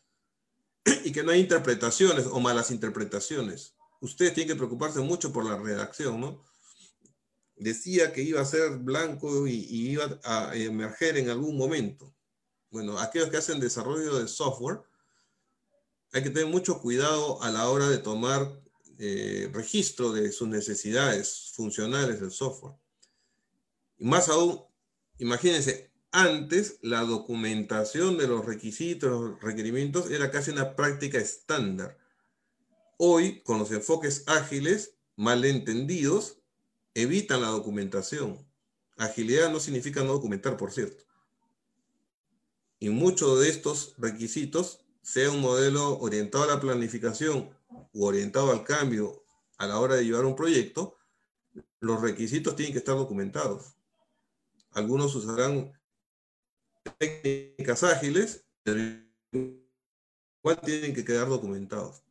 [1.05, 5.57] y que no hay interpretaciones o malas interpretaciones ustedes tienen que preocuparse mucho por la
[5.57, 6.43] redacción, ¿no?
[7.55, 12.13] Decía que iba a ser blanco y, iba a emerger en algún momento.
[12.71, 14.82] Bueno, aquellos que hacen desarrollo de software
[16.11, 18.49] hay que tener mucho cuidado a la hora de tomar
[18.97, 22.75] eh, registro de sus necesidades funcionales del software.
[23.97, 24.63] Y más aún,
[25.20, 31.97] imagínense, antes la documentación de los requisitos, los requerimientos era casi una práctica estándar.
[32.97, 36.39] Hoy, con los enfoques ágiles, mal entendidos,
[36.95, 38.45] evitan la documentación.
[38.97, 41.05] Agilidad no significa no documentar, por cierto.
[42.80, 47.49] Y muchos de estos requisitos, sea un modelo orientado a la planificación
[47.93, 49.24] u orientado al cambio
[49.57, 50.97] a la hora de llevar un proyecto,
[51.80, 53.76] los requisitos tienen que estar documentados.
[54.72, 55.74] Algunos usarán
[56.97, 58.80] técnicas ágiles, pero
[59.32, 62.03] igual tienen que quedar documentados.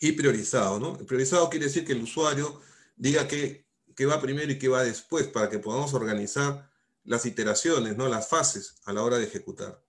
[0.00, 0.96] Y priorizados, ¿no?
[0.98, 2.60] Priorizado quiere decir que el usuario
[2.96, 6.70] diga qué, qué va primero y qué va después para que podamos organizar
[7.04, 8.08] las iteraciones, ¿no?
[8.08, 9.82] Las fases a la hora de ejecutar.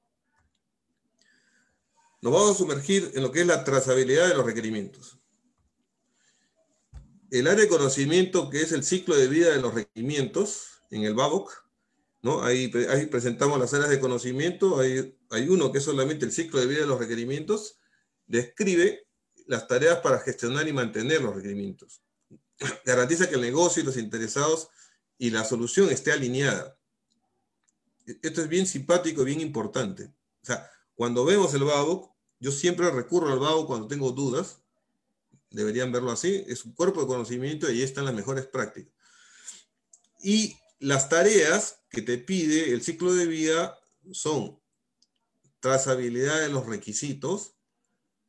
[2.22, 5.18] Nos vamos a sumergir en lo que es la trazabilidad de los requerimientos.
[7.30, 11.16] El área de conocimiento, que es el ciclo de vida de los requerimientos, en el
[11.16, 11.63] BABOC,
[12.24, 12.42] ¿no?
[12.42, 12.70] Ahí,
[13.12, 16.80] presentamos las áreas de conocimiento, hay, hay uno que es solamente el ciclo de vida
[16.80, 17.78] de los requerimientos,
[18.26, 19.06] describe
[19.46, 22.02] las tareas para gestionar y mantener los requerimientos.
[22.86, 24.70] Garantiza que el negocio y los interesados
[25.18, 26.78] y la solución esté alineada.
[28.06, 30.06] Esto es bien simpático bien importante.
[30.42, 32.10] O sea, cuando vemos el BABOC,
[32.40, 34.60] yo siempre recurro al BABOC cuando tengo dudas.
[35.50, 36.44] Deberían verlo así.
[36.48, 38.94] Es un cuerpo de conocimiento y ahí están las mejores prácticas.
[40.22, 43.80] Y las tareas que te pide el ciclo de vida
[44.12, 44.60] son
[45.62, 47.56] trazabilidad de los requisitos,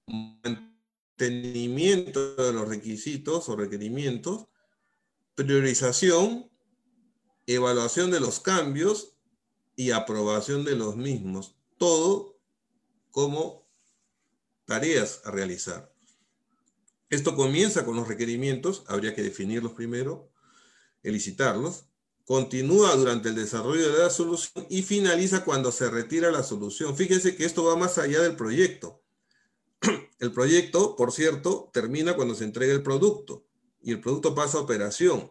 [0.07, 4.47] mantenimiento de los requisitos o requerimientos,
[5.35, 6.49] priorización,
[7.47, 9.17] evaluación de los cambios
[9.75, 11.57] y aprobación de los mismos.
[11.77, 12.39] Todo
[13.11, 13.67] como
[14.65, 15.93] tareas a realizar.
[17.11, 20.31] Esto comienza con los requerimientos, habría que definirlos primero,
[21.03, 21.87] elicitarlos,
[22.25, 26.97] continúa durante el desarrollo de la solución y finaliza cuando se retira la solución.
[26.97, 29.03] Fíjense que esto va más allá del proyecto.
[30.21, 33.45] El proyecto, por cierto, termina cuando se entrega el producto
[33.83, 35.31] y el producto pasa a operación.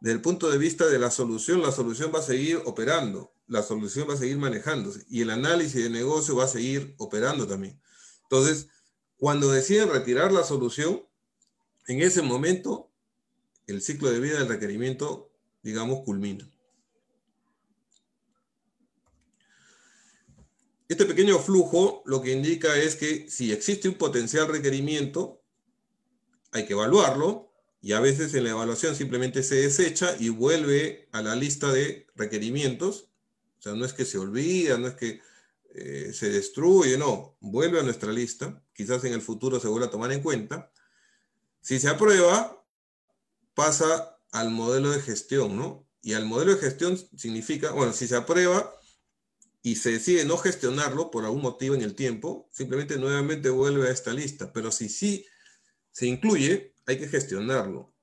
[0.00, 3.62] Desde el punto de vista de la solución, la solución va a seguir operando, la
[3.62, 7.78] solución va a seguir manejándose y el análisis de negocio va a seguir operando también.
[8.22, 8.68] Entonces,
[9.18, 11.06] cuando deciden retirar la solución,
[11.86, 12.90] en ese momento
[13.66, 15.33] el ciclo de vida del requerimiento
[15.64, 16.48] digamos, culmina.
[20.86, 25.42] Este pequeño flujo lo que indica es que si existe un potencial requerimiento,
[26.52, 27.50] hay que evaluarlo
[27.80, 32.06] y a veces en la evaluación simplemente se desecha y vuelve a la lista de
[32.14, 33.08] requerimientos.
[33.58, 35.20] O sea, no es que se olvida, no es que
[35.74, 38.62] eh, se destruye, no, vuelve a nuestra lista.
[38.74, 40.70] Quizás en el futuro se vuelva a tomar en cuenta.
[41.62, 42.62] Si se aprueba,
[43.54, 45.88] pasa al modelo de gestión, ¿no?
[46.02, 48.74] Y al modelo de gestión significa, bueno, si se aprueba
[49.62, 53.92] y se decide no gestionarlo por algún motivo en el tiempo, simplemente nuevamente vuelve a
[53.92, 54.52] esta lista.
[54.52, 55.24] Pero si sí
[55.92, 57.94] se incluye, hay que gestionarlo.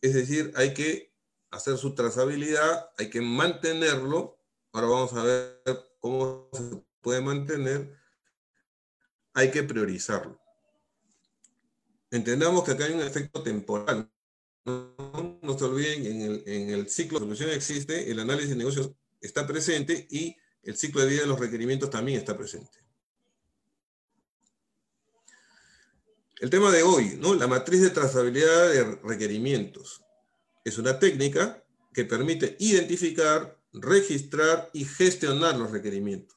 [0.00, 1.14] Es decir, hay que
[1.50, 4.40] hacer su trazabilidad, hay que mantenerlo.
[4.72, 5.62] Ahora vamos a ver
[6.00, 7.96] cómo se puede mantener.
[9.34, 10.40] Hay que priorizarlo.
[12.10, 14.10] Entendamos que acá hay un efecto temporal
[14.66, 18.90] no, se olviden, en el, en el ciclo de solución existe, el análisis de negocios
[19.20, 22.84] está presente y el ciclo de vida de los requerimientos también está presente.
[26.38, 27.34] El tema de hoy, ¿no?
[27.34, 30.02] La matriz de trazabilidad de requerimientos.
[30.64, 31.64] Es una técnica
[31.94, 36.36] que permite identificar, registrar y gestionar los requerimientos.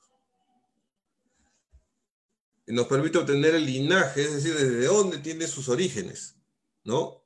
[2.68, 6.36] Nos permite obtener el linaje, es decir, desde dónde tiene sus orígenes,
[6.84, 7.19] ¿no?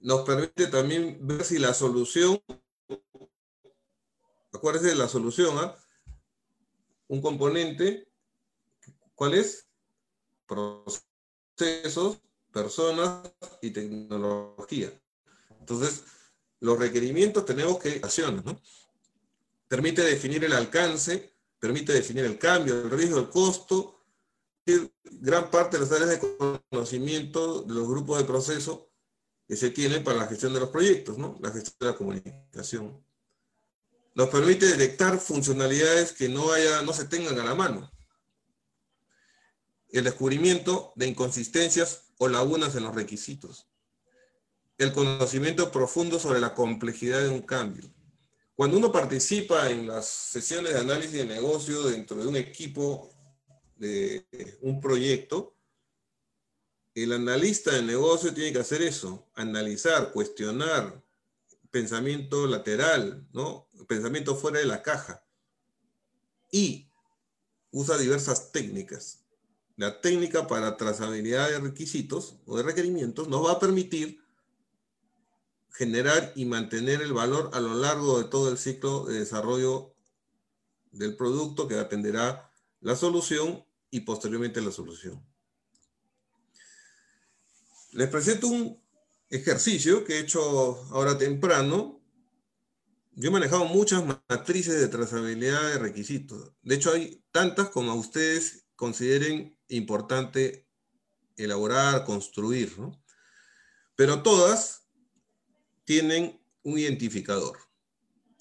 [0.00, 2.40] Nos permite también ver si la solución,
[4.52, 5.76] acuérdense de la solución, ¿ah?
[7.08, 8.08] un componente,
[9.14, 9.68] ¿cuál es?
[10.46, 12.18] Procesos,
[12.52, 14.92] personas y tecnología.
[15.60, 16.04] Entonces,
[16.60, 18.60] los requerimientos tenemos que acciones, ¿no?
[19.68, 23.98] Permite definir el alcance, permite definir el cambio, el riesgo, el costo,
[25.04, 28.87] gran parte de las áreas de conocimiento de los grupos de proceso
[29.48, 31.38] que se tiene para la gestión de los proyectos, ¿no?
[31.40, 33.02] la gestión de la comunicación.
[34.14, 37.90] Nos permite detectar funcionalidades que no, haya, no se tengan a la mano.
[39.88, 43.66] El descubrimiento de inconsistencias o lagunas en los requisitos.
[44.76, 47.90] El conocimiento profundo sobre la complejidad de un cambio.
[48.54, 53.08] Cuando uno participa en las sesiones de análisis de negocio dentro de un equipo
[53.76, 54.26] de
[54.60, 55.57] un proyecto,
[57.02, 61.02] el analista de negocio tiene que hacer eso, analizar, cuestionar,
[61.70, 63.68] pensamiento lateral, ¿no?
[63.86, 65.24] Pensamiento fuera de la caja.
[66.50, 66.90] Y
[67.70, 69.24] usa diversas técnicas.
[69.76, 74.20] La técnica para trazabilidad de requisitos o de requerimientos nos va a permitir
[75.70, 79.94] generar y mantener el valor a lo largo de todo el ciclo de desarrollo
[80.90, 85.24] del producto que atenderá la solución y posteriormente la solución.
[87.92, 88.78] Les presento un
[89.30, 92.00] ejercicio que he hecho ahora temprano.
[93.12, 96.52] Yo he manejado muchas matrices de trazabilidad de requisitos.
[96.62, 100.68] De hecho, hay tantas como a ustedes consideren importante
[101.36, 103.02] elaborar, construir, ¿no?
[103.96, 104.82] Pero todas
[105.84, 107.58] tienen un identificador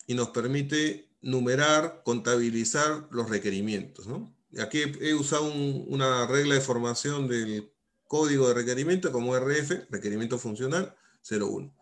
[0.06, 4.36] y nos permite numerar, contabilizar los requerimientos, ¿no?
[4.60, 7.72] Aquí he usado una regla de formación del
[8.08, 10.96] código de requerimiento como RF, requerimiento funcional
[11.30, 11.74] 01.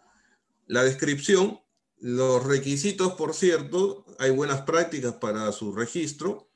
[0.68, 1.60] La descripción,
[2.00, 6.50] los requisitos, por cierto, hay buenas prácticas para su registro.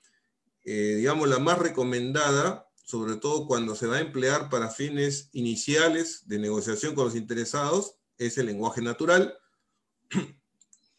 [0.66, 6.28] Eh, digamos, la más recomendada sobre todo cuando se va a emplear para fines iniciales
[6.28, 9.38] de negociación con los interesados, es el lenguaje natural.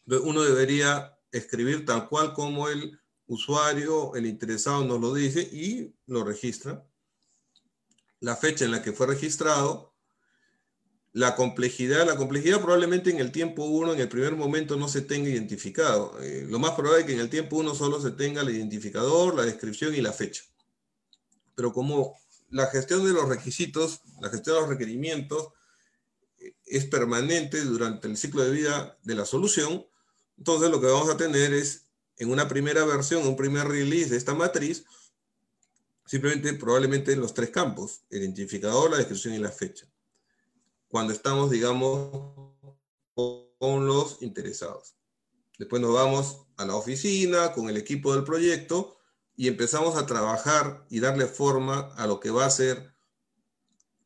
[0.05, 6.23] Uno debería escribir tal cual como el usuario, el interesado nos lo dice y lo
[6.23, 6.81] registra.
[8.21, 9.93] La fecha en la que fue registrado,
[11.11, 15.01] la complejidad, la complejidad probablemente en el tiempo 1, en el primer momento no se
[15.01, 16.17] tenga identificado.
[16.21, 19.35] Eh, lo más probable es que en el tiempo 1 solo se tenga el identificador,
[19.35, 20.43] la descripción y la fecha
[21.55, 22.19] pero como
[22.49, 25.49] la gestión de los requisitos, la gestión de los requerimientos
[26.39, 29.85] eh, es permanente durante el ciclo de vida de la solución,
[30.37, 31.85] entonces lo que vamos a tener es
[32.17, 34.85] en una primera versión, un primer release de esta matriz,
[36.11, 39.87] simplemente probablemente en los tres campos, el identificador, la descripción y la fecha.
[40.89, 42.09] Cuando estamos, digamos,
[43.15, 44.97] con los interesados.
[45.57, 48.97] Después nos vamos a la oficina con el equipo del proyecto
[49.37, 52.93] y empezamos a trabajar y darle forma a lo que va a ser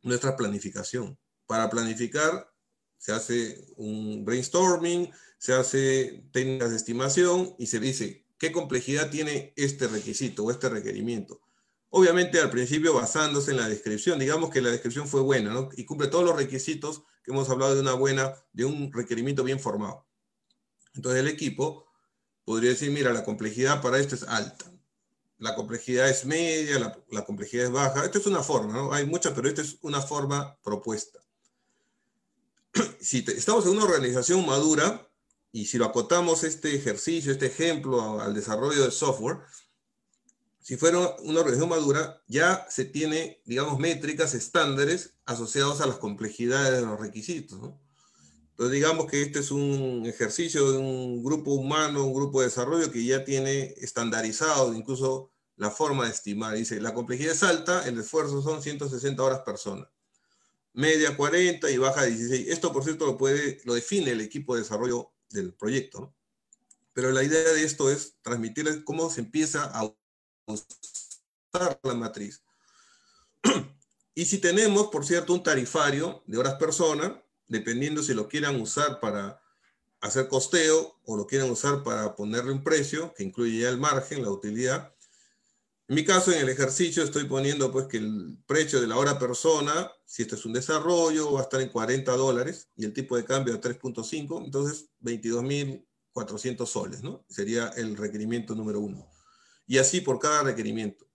[0.03, 1.17] nuestra planificación.
[1.47, 2.53] Para planificar
[2.99, 9.53] se hace un brainstorming, se hace técnicas de estimación y se dice qué complejidad tiene
[9.55, 11.41] este requisito o este requerimiento.
[11.97, 15.69] Obviamente al principio basándose en la descripción, digamos que la descripción fue buena ¿no?
[15.77, 19.59] y cumple todos los requisitos que hemos hablado de una buena, de un requerimiento bien
[19.59, 20.05] formado.
[20.93, 21.87] Entonces el equipo
[22.43, 24.75] podría decir, mira, la complejidad para esto es alta
[25.37, 26.79] la complejidad es media,
[27.09, 28.05] la, complejidad es baja.
[28.05, 28.93] Esta es una forma, ¿no?
[28.93, 31.19] Hay muchas, pero esta es una forma propuesta.
[32.99, 35.07] Si estamos en una organización madura
[35.51, 39.37] y si lo acotamos este ejercicio, este ejemplo al desarrollo del software,
[40.65, 46.81] si fuera una organización madura, ya se tiene, digamos, métricas estándares asociados a las complejidades
[46.81, 47.79] de los requisitos, ¿no?
[48.49, 52.91] Entonces digamos que este es un ejercicio de un grupo humano, un grupo de desarrollo
[52.91, 56.55] que ya tiene estandarizado incluso la forma de estimar.
[56.55, 59.87] Dice, la complejidad es alta, el esfuerzo son 160 horas persona.
[60.73, 62.47] Media 40 y baja 16.
[62.47, 66.15] Esto, por cierto, lo, puede, lo define el equipo de desarrollo del proyecto.
[66.93, 69.93] Pero la idea de esto es transmitirles cómo se empieza a
[71.83, 72.43] la matriz.
[74.15, 78.99] y si tenemos, por cierto, un tarifario de horas persona, dependiendo si lo quieran usar
[78.99, 79.41] para
[80.01, 84.21] hacer costeo o lo quieran usar para ponerle un precio, que incluye ya el margen,
[84.21, 84.93] la utilidad.
[85.87, 89.19] En mi caso, en el ejercicio estoy poniendo pues que el precio de la hora
[89.19, 93.15] persona, si esto es un desarrollo, va a estar en 40 dólares y el tipo
[93.15, 97.23] de cambio a 3.5, entonces 22.400 soles, ¿no?
[97.29, 99.07] Sería el requerimiento número uno.
[99.67, 101.07] Y así por cada requerimiento.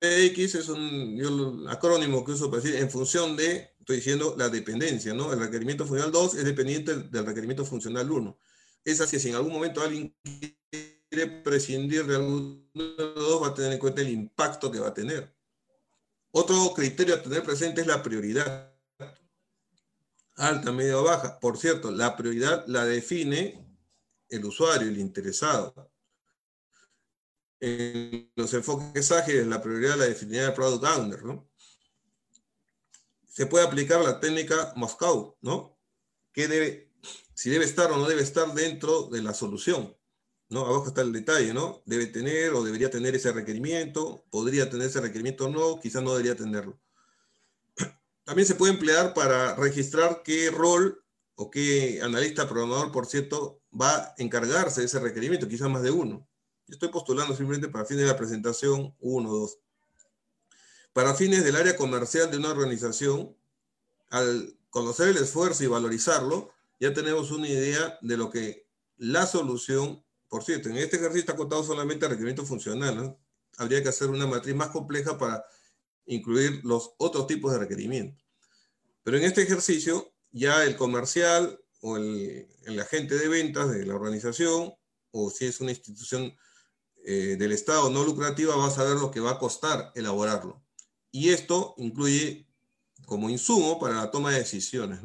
[0.00, 5.14] X es un acrónimo que uso para decir en función de, estoy diciendo, la dependencia,
[5.14, 5.32] ¿no?
[5.32, 8.38] El requerimiento funcional 2 es dependiente del requerimiento funcional 1.
[8.84, 10.14] Es así, si en algún momento alguien
[11.08, 14.80] quiere prescindir de alguno de los dos, va a tener en cuenta el impacto que
[14.80, 15.34] va a tener.
[16.30, 18.72] Otro criterio a tener presente es la prioridad.
[20.36, 21.40] Alta, media o baja.
[21.40, 23.65] Por cierto, la prioridad la define
[24.28, 25.90] el usuario, el interesado
[27.60, 31.48] en los enfoques ágiles, la prioridad la definiría el Product Owner, ¿no?
[33.26, 35.78] Se puede aplicar la técnica Moscow, ¿no?
[36.32, 36.92] Que debe,
[37.34, 39.96] si debe estar o no debe estar dentro de la solución,
[40.48, 40.66] ¿no?
[40.66, 41.82] Abajo está el detalle, ¿no?
[41.86, 46.12] Debe tener o debería tener ese requerimiento, podría tener ese requerimiento o no, quizás no
[46.12, 46.78] debería tenerlo.
[48.24, 51.02] También se puede emplear para registrar qué rol
[51.36, 55.90] o qué analista programador, por cierto, va a encargarse de ese requerimiento, quizás más de
[55.90, 56.26] uno.
[56.66, 59.58] Yo estoy postulando simplemente para fin de la presentación 1, 2.
[60.92, 63.36] Para fines del área comercial de una organización,
[64.10, 66.50] al conocer el esfuerzo y valorizarlo,
[66.80, 68.66] ya tenemos una idea de lo que
[68.96, 73.16] la solución, por cierto, en este ejercicio está acotado solamente a requerimiento funcional,
[73.58, 75.44] habría que hacer una matriz más compleja para
[76.06, 78.24] incluir los otros tipos de requerimientos.
[79.02, 84.74] Pero en este ejercicio, ya el comercial o el, agente de ventas de la organización,
[85.12, 86.36] o si es una institución
[87.04, 90.64] eh, del Estado no lucrativa, va a saber lo que va a costar elaborarlo.
[91.12, 92.48] Y esto incluye
[93.06, 94.98] como insumo para la toma de decisiones,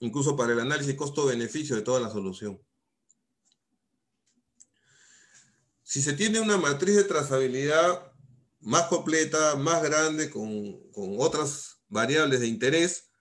[0.00, 2.60] incluso para el análisis costo-beneficio de toda la solución.
[5.84, 8.12] Si se tiene una matriz de trazabilidad
[8.58, 10.80] más completa, más grande, con,
[11.18, 13.11] otras variables de interés,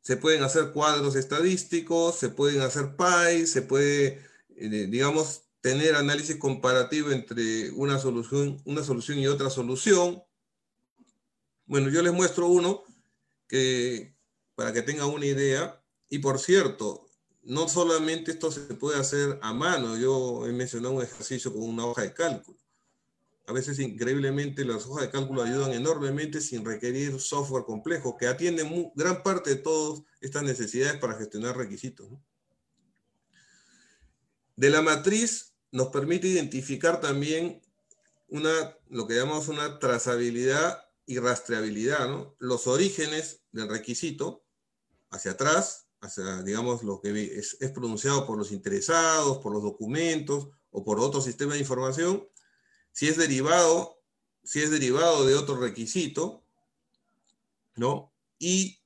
[0.00, 4.24] se pueden hacer cuadros estadísticos, se pueden hacer PIs, se puede,
[4.56, 10.22] eh, digamos, tener análisis comparativo entre una solución, una solución y otra solución,
[11.70, 12.82] bueno, yo les muestro uno
[13.46, 14.16] que,
[14.56, 15.80] para que tengan una idea.
[16.08, 17.08] Y por cierto,
[17.42, 19.96] no solamente esto se puede hacer a mano.
[19.96, 22.58] Yo he mencionado un ejercicio con una hoja de cálculo.
[23.50, 28.92] A veces, increíblemente, las hojas de cálculo ayudan enormemente sin requerir software complejo, que atiende
[28.94, 32.08] gran parte de todas estas necesidades para gestionar requisitos.
[34.54, 37.60] De la matriz nos permite identificar también
[38.28, 42.08] una, lo que llamamos una trazabilidad y rastreabilidad.
[42.38, 44.44] Los orígenes del requisito
[45.10, 50.84] hacia atrás, hacia, digamos, lo que es, pronunciado por los interesados, por los documentos o
[50.84, 52.30] por otro sistema de información,
[52.92, 54.00] si es derivado,
[54.42, 56.44] si es derivado de otro requisito,
[57.76, 58.12] ¿no?
[58.38, 58.80] Y,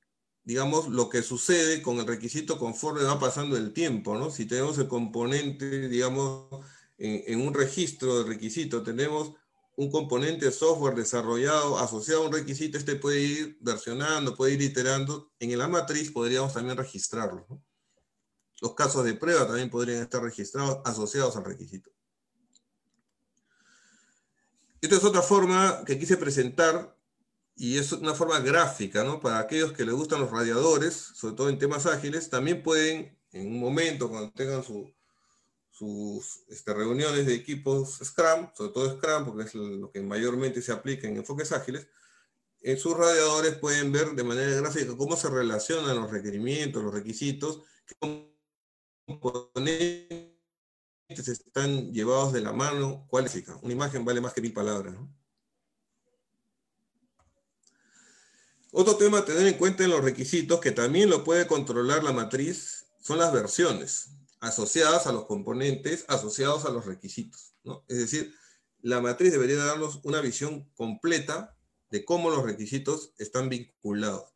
[0.44, 4.30] digamos, lo que sucede con el requisito conforme va pasando el tiempo, ¿no?
[4.30, 6.64] Si tenemos el componente, digamos,
[6.98, 9.32] en, un registro de requisito, tenemos
[9.76, 14.62] un componente de software desarrollado asociado a un requisito, este puede ir versionando, puede ir
[14.62, 15.32] iterando.
[15.40, 17.46] En la matriz podríamos también registrarlo.
[18.60, 21.90] Los casos de prueba también podrían estar registrados asociados al requisito.
[24.84, 26.94] Esta es otra forma que quise presentar
[27.56, 29.18] y es una forma gráfica, ¿no?
[29.18, 33.46] Para aquellos que les gustan los radiadores, sobre todo en temas ágiles, también pueden, en
[33.46, 34.92] un momento, cuando tengan su,
[35.70, 40.72] sus este, reuniones de equipos Scrum, sobre todo Scrum, porque es lo que mayormente se
[40.72, 41.88] aplica en enfoques ágiles,
[42.60, 47.62] en sus radiadores pueden ver de manera gráfica cómo se relacionan los requerimientos, los requisitos,
[47.86, 47.94] qué
[49.06, 50.33] componentes
[51.08, 54.94] están llevados de la mano, cuál es Una imagen vale más que mil palabras.
[58.72, 62.12] Otro tema a tener en cuenta en los requisitos, que también lo puede controlar la
[62.12, 67.54] matriz, son las versiones asociadas a los componentes, asociados a los requisitos.
[67.88, 68.34] Es decir,
[68.82, 71.56] la matriz debería darnos una visión completa
[71.90, 74.34] de cómo los requisitos están vinculados,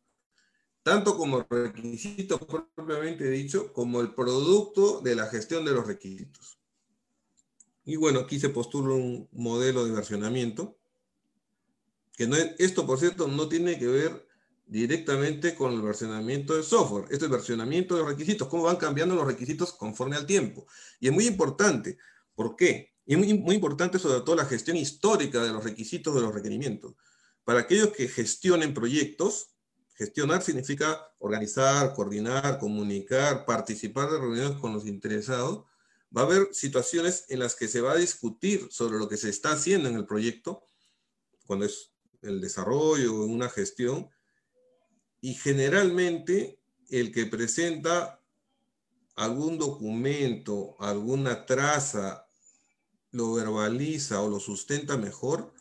[0.83, 6.58] tanto como requisito propiamente dicho, como el producto de la gestión de los requisitos.
[7.89, 10.77] Y bueno, aquí se postula un modelo de versionamiento,
[12.15, 14.27] que no es, esto por cierto no tiene que ver
[14.67, 17.05] directamente con el versionamiento de software.
[17.09, 20.67] Esto es versionamiento de requisitos, cómo van cambiando los requisitos conforme al tiempo.
[20.99, 21.97] Y es muy importante.
[22.35, 22.93] ¿Por qué?
[23.07, 26.31] Y es muy, muy importante sobre todo la gestión histórica de los requisitos de los
[26.31, 26.93] requerimientos.
[27.43, 29.55] Para aquellos que gestionen proyectos,
[29.95, 35.65] gestionar significa organizar, coordinar, comunicar, participar de reuniones con los interesados.
[36.15, 39.29] Va a haber situaciones en las que se va a discutir sobre lo que se
[39.29, 40.63] está haciendo en el proyecto,
[41.45, 41.91] cuando es
[42.21, 44.09] el desarrollo, una gestión,
[45.21, 48.21] y generalmente el que presenta
[49.15, 52.25] algún documento, alguna traza,
[53.11, 55.53] lo verbaliza o lo sustenta mejor,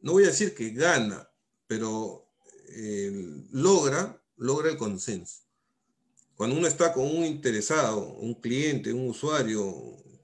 [0.00, 1.30] no voy a decir que gana,
[1.66, 2.28] pero
[2.68, 5.43] eh, logra, logra el consenso.
[6.36, 9.74] Cuando uno está con un interesado, un cliente, un usuario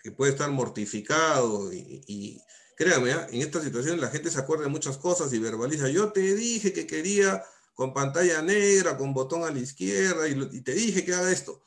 [0.02, 2.40] que puede estar mortificado y, y
[2.76, 3.26] créame, ¿ah?
[3.30, 6.72] en esta situación la gente se acuerda de muchas cosas y verbaliza, yo te dije
[6.72, 7.42] que quería
[7.80, 11.64] con pantalla negra, con botón a la izquierda, y, te dije que haga esto.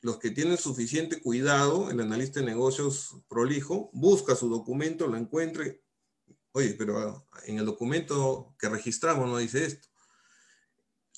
[0.00, 5.82] Los que tienen suficiente cuidado, el analista de negocios prolijo, busca su documento, lo encuentre.
[6.52, 9.88] Oye, pero en el documento que registramos no dice esto.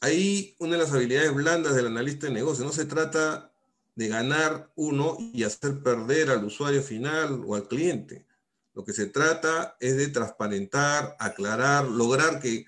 [0.00, 2.66] Ahí una de las habilidades blandas del analista de negocios.
[2.66, 3.52] No se trata
[3.94, 8.26] de ganar uno y hacer perder al usuario final o al cliente.
[8.74, 12.66] Lo que se trata es de transparentar, aclarar, lograr que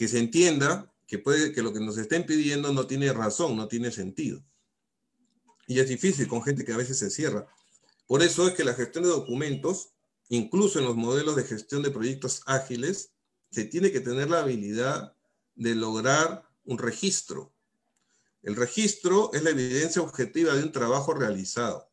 [0.00, 3.68] que se entienda que, puede, que lo que nos estén pidiendo no tiene razón, no
[3.68, 4.42] tiene sentido.
[5.66, 7.46] Y es difícil con gente que a veces se cierra.
[8.06, 9.90] Por eso es que la gestión de documentos,
[10.30, 13.10] incluso en los modelos de gestión de proyectos ágiles,
[13.50, 15.14] se tiene que tener la habilidad
[15.54, 17.52] de lograr un registro.
[18.42, 21.90] El registro es la evidencia objetiva de un trabajo realizado.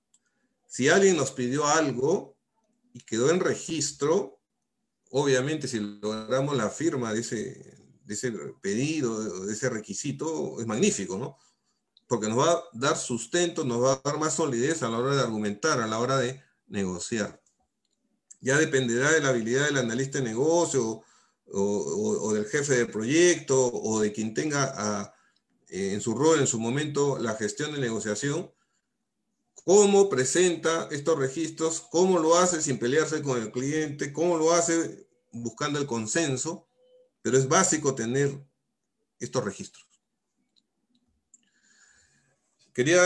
[0.68, 2.38] Si alguien nos pidió algo
[2.94, 4.40] y quedó en registro,
[5.10, 7.76] obviamente si logramos la firma de ese,
[8.06, 11.38] de ese pedido, de ese requisito, es magnífico, ¿no?
[12.08, 15.16] Porque nos va a dar sustento, nos va a dar más solidez a la hora
[15.16, 17.42] de argumentar, a la hora de negociar.
[18.42, 21.02] Ya dependerá de la habilidad del analista de negocio
[21.54, 25.14] o, del jefe de proyecto o de quien tenga
[25.70, 28.52] eh, en su rol, en su momento, la gestión de negociación,
[29.66, 35.08] cómo presenta estos registros, cómo lo hace sin pelearse con el cliente, cómo lo hace
[35.32, 36.68] buscando el consenso,
[37.22, 38.42] pero es básico tener
[39.20, 39.86] estos registros.
[42.74, 43.02] Quería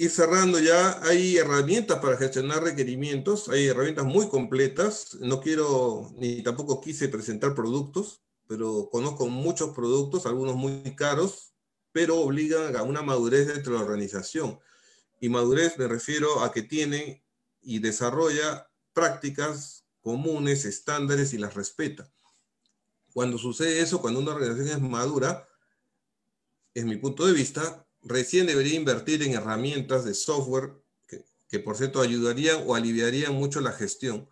[0.00, 0.98] ir cerrando ya.
[1.02, 5.18] Hay herramientas para gestionar requerimientos, hay herramientas muy completas.
[5.20, 11.52] No quiero ni tampoco quise presentar productos, pero conozco muchos productos, algunos muy caros,
[11.92, 14.58] pero obligan a una madurez dentro de la organización.
[15.20, 17.22] Y madurez me refiero a que tienen
[17.60, 22.10] y desarrolla prácticas comunes, estándares y las respeta.
[23.12, 25.46] Cuando sucede eso, cuando una organización es madura,
[26.72, 30.72] en mi punto de vista, recién debería invertir en herramientas de software
[31.48, 34.28] que, por cierto ayudarían o aliviarían mucho la gestión.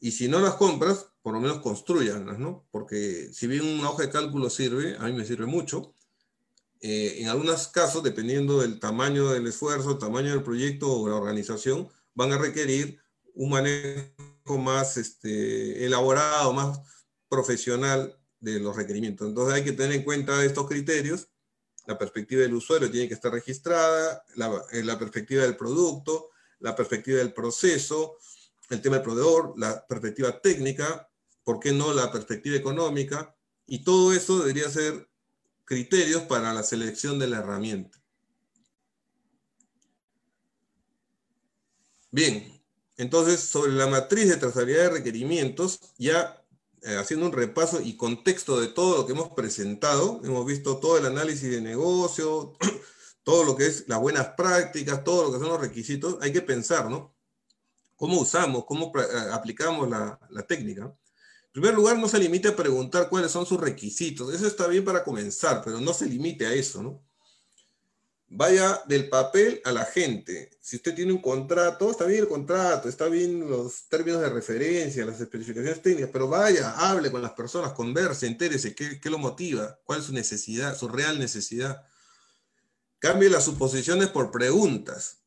[0.00, 2.66] Y si no las compras, por lo menos construyanlas, ¿no?
[2.70, 5.94] Porque si bien una hoja de cálculo sirve, a mí me sirve mucho,
[6.80, 11.88] eh, en algunos casos, dependiendo del tamaño del esfuerzo, tamaño del proyecto o la organización,
[12.14, 13.00] van a requerir
[13.32, 16.80] un manejo más este, elaborado, más
[17.30, 19.26] profesional de los requerimientos.
[19.26, 21.28] Entonces hay que tener en cuenta estos criterios
[21.86, 26.30] la perspectiva del usuario tiene que estar registrada, la, eh, la, perspectiva del producto,
[26.60, 28.16] la perspectiva del proceso,
[28.70, 31.08] el tema del proveedor, la perspectiva técnica,
[31.42, 33.36] ¿por qué no la perspectiva económica?
[33.66, 35.08] Y todo eso debería ser
[35.64, 37.98] criterios para la selección de la herramienta.
[42.10, 42.62] Bien,
[42.96, 46.43] entonces sobre la matriz de trazabilidad de requerimientos ya
[46.84, 50.98] eh, haciendo un repaso y contexto de todo lo que hemos presentado, hemos visto todo
[50.98, 52.56] el análisis de negocio,
[53.24, 56.42] todo lo que es las buenas prácticas, todo lo que son los requisitos, hay que
[56.42, 57.14] pensar, ¿no?
[57.96, 60.82] ¿Cómo usamos, cómo eh, aplicamos la, la técnica?
[60.82, 64.34] En primer lugar, no se limite a preguntar cuáles son sus requisitos.
[64.34, 67.00] Eso está bien para comenzar, pero no se limite a eso, ¿no?
[68.36, 70.50] Vaya del papel a la gente.
[70.60, 75.06] Si usted tiene un contrato, está bien el contrato, está bien los términos de referencia,
[75.06, 80.00] las especificaciones técnicas, pero vaya, hable con las personas, converse, entérese qué, lo motiva, cuál
[80.00, 81.86] es su necesidad, su real necesidad.
[82.98, 85.18] Cambie las suposiciones por preguntas.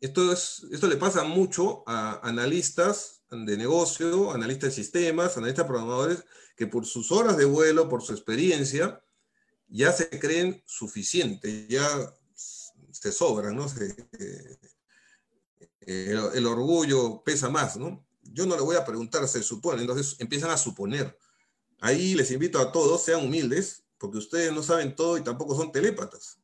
[0.00, 6.24] Esto, es, esto le pasa mucho a analistas de negocio, analistas de sistemas, analistas programadores,
[6.56, 9.02] que por sus horas de vuelo, por su experiencia,
[9.72, 12.14] ya se creen suficientes, ya
[12.90, 13.66] se sobran, ¿no?
[15.84, 18.06] Eh, el, orgullo pesa más, ¿no?
[18.22, 21.18] Yo no le voy a preguntar, se supone, entonces empiezan a suponer.
[21.80, 25.72] Ahí les invito a todos, sean humildes, porque ustedes no saben todo y tampoco son
[25.72, 26.38] telépatas.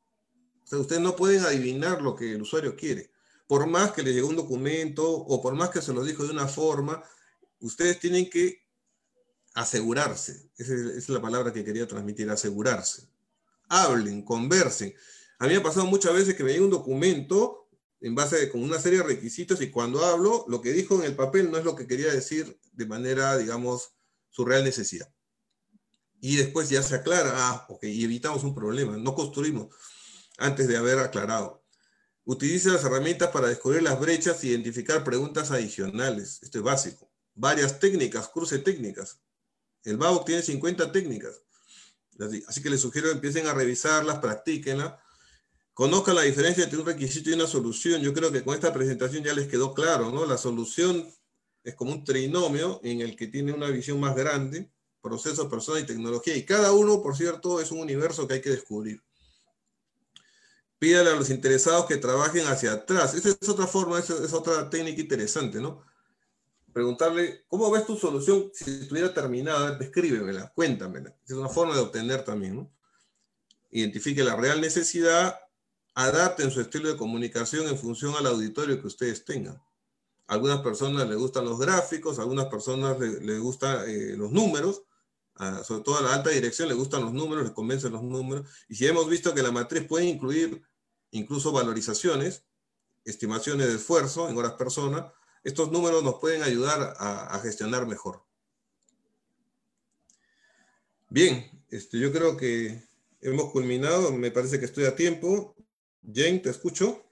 [0.64, 3.12] O sea, ustedes no pueden adivinar lo que el usuario quiere.
[3.47, 6.33] Por más que les llegue un documento o por más que se lo dijo de
[6.33, 7.03] una forma,
[7.61, 8.66] ustedes tienen que
[9.55, 10.51] asegurarse.
[10.57, 13.09] esa es la palabra que quería transmitir, asegurarse
[13.69, 14.95] hablen, conversen.
[15.39, 17.69] A mí me ha pasado muchas veces que me llega un documento
[18.01, 21.05] en base a con una serie de requisitos y cuando hablo, lo que dijo en
[21.05, 23.93] el papel no es lo que quería decir de manera, digamos,
[24.31, 25.12] su real necesidad.
[26.21, 29.75] Y después ya se aclara, ah, ok, y evitamos un problema, no construimos
[30.39, 31.64] antes de haber aclarado.
[32.25, 36.41] Utilice las herramientas para descubrir las brechas e identificar preguntas adicionales.
[36.43, 37.11] Esto es básico.
[37.35, 39.21] Varias técnicas, cruce técnicas.
[39.83, 41.41] El BAO tiene 50 técnicas.
[42.47, 45.01] Así que les sugiero que empiecen a revisarlas, practíquenla,
[45.73, 48.03] conozcan la diferencia entre un requisito y una solución.
[48.03, 50.27] Yo creo que con esta presentación ya les quedó claro, ¿no?
[50.27, 51.07] La solución
[51.62, 55.87] es como un trinomio en el que tiene una visión más grande, proceso, persona y
[55.87, 56.37] tecnología.
[56.37, 59.03] Y cada uno, por cierto, es un universo que hay que descubrir.
[60.79, 63.14] Pídale a los interesados que trabajen hacia atrás.
[63.14, 65.85] Esa es otra forma, esa es otra técnica interesante, ¿no?
[66.79, 69.72] Preguntarle, ¿cómo ves tu solución si estuviera terminada?
[69.72, 71.12] Descríbemela, cuéntamela.
[71.26, 72.70] Es una forma de obtener también, ¿no?
[73.72, 75.41] Identifique la real necesidad,
[75.95, 79.57] adapten su estilo de comunicación en función al auditorio que ustedes tengan.
[80.29, 84.85] A algunas personas les gustan los gráficos, a algunas personas les, gustan eh, los números,
[85.64, 88.47] sobre todo a la alta dirección les gustan los números, les convencen los números.
[88.68, 90.62] Y si hemos visto que la matriz puede incluir
[91.11, 92.45] incluso valorizaciones,
[93.05, 95.12] estimaciones de esfuerzo en horas persona,
[95.45, 98.22] estos números nos pueden ayudar a, gestionar mejor.
[101.09, 102.82] Bien, este, yo creo que
[103.20, 105.55] hemos culminado, me parece que estoy a tiempo.
[106.03, 107.05] Jane, te escucho.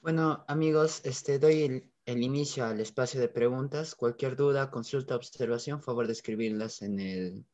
[0.00, 3.94] Bueno, amigos, este, doy el, el, inicio al espacio de preguntas.
[3.94, 7.46] Cualquier duda, consulta, observación, favor de escribirlas en el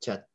[0.00, 0.29] chat.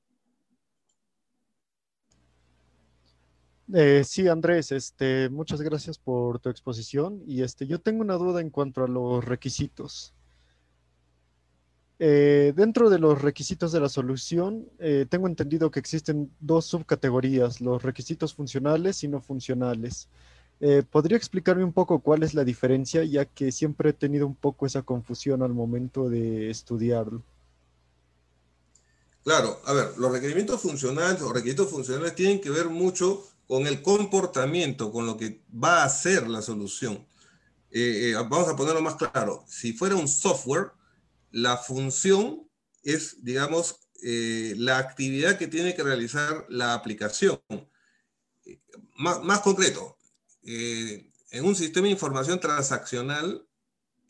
[3.73, 7.23] Eh, sí, Andrés, este, muchas gracias por tu exposición.
[7.27, 10.13] Y este, yo tengo una duda en cuanto a los requisitos.
[11.97, 17.61] Eh, dentro de los requisitos de la solución, eh, tengo entendido que existen dos subcategorías,
[17.61, 20.09] los requisitos funcionales y no funcionales.
[20.89, 24.65] ¿Podría explicarme un poco cuál es la diferencia, ya que siempre he tenido un poco
[24.65, 27.21] esa confusión al momento de estudiarlo?
[29.25, 33.81] Claro, a ver, los requerimientos funcionales o requisitos funcionales tienen que ver mucho con el
[33.81, 37.05] comportamiento, con lo que va a ser la solución.
[38.29, 39.43] vamos a ponerlo más claro.
[39.47, 40.71] Si fuera un software,
[41.31, 42.49] la función
[42.83, 47.41] es, digamos, eh, la actividad que tiene que realizar la aplicación.
[48.97, 49.97] Más, concreto,
[50.43, 53.45] eh, en un sistema de información transaccional,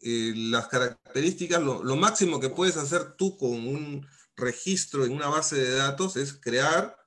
[0.01, 4.05] eh, las características, lo, lo, máximo que puedes hacer tú con un
[4.35, 6.97] registro en una base de datos es crear,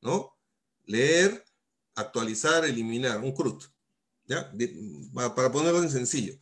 [0.00, 0.36] ¿no?
[0.86, 1.44] leer,
[2.00, 3.62] actualizar, eliminar, un CRUD.
[4.26, 4.52] ¿ya?
[5.34, 6.38] Para ponerlo en sencillo.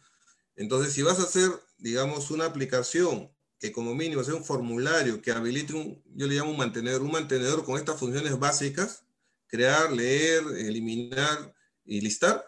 [0.57, 5.33] Entonces, si vas a hacer digamos, una aplicación que como mínimo sea un formulario que
[5.33, 9.05] habilite un, yo le llamo un mantenedor, un mantenedor con estas funciones básicas,
[9.47, 11.55] crear, leer, eliminar
[11.85, 12.45] y listar.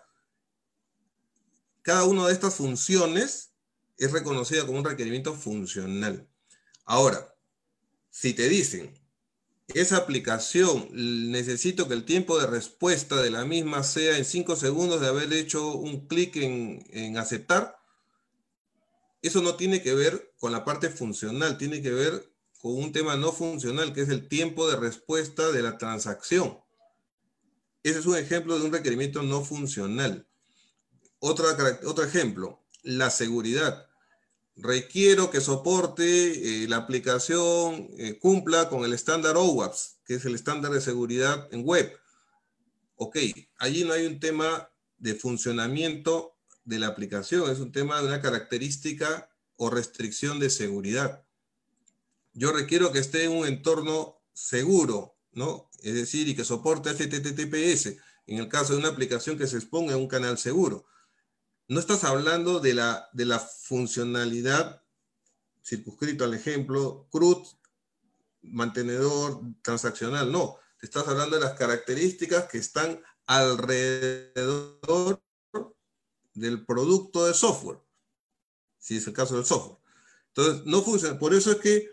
[1.83, 3.53] Cada una de estas funciones
[3.97, 6.29] es reconocida como un requerimiento funcional.
[6.85, 7.35] Ahora,
[8.11, 8.93] si te dicen,
[9.69, 15.01] esa aplicación necesito que el tiempo de respuesta de la misma sea en 5 segundos
[15.01, 17.79] de haber hecho un clic en, en aceptar,
[19.21, 23.17] eso no tiene que ver con la parte funcional, tiene que ver con un tema
[23.17, 26.59] no funcional, que es el tiempo de respuesta de la transacción.
[27.83, 30.27] Ese es un ejemplo de un requerimiento no funcional.
[31.21, 33.88] Otra, otro ejemplo, la seguridad.
[34.61, 40.35] Requiero que soporte eh, la aplicación, eh, cumpla con el estándar OWASP, que es el
[40.35, 41.97] estándar de seguridad en web.
[42.97, 43.19] Ok,
[43.59, 48.21] allí no hay un tema de funcionamiento de la aplicación, es un tema de una
[48.21, 51.25] característica o restricción de seguridad.
[52.33, 55.71] Yo requiero que esté en un entorno seguro, ¿no?
[55.85, 57.97] Es decir, y que soporte HTTPS,
[58.27, 60.85] en el caso de una aplicación que se exponga a un canal seguro.
[61.69, 64.83] No estás hablando de la, de la funcionalidad
[65.63, 67.47] circunscrito al ejemplo, CRUD,
[68.43, 70.57] mantenedor transaccional, no.
[70.79, 75.23] Te estás hablando de las características que están alrededor
[76.33, 77.81] del producto de software,
[78.79, 79.79] si es el caso del software.
[80.29, 81.19] Entonces, no funciona.
[81.19, 81.91] Por eso es que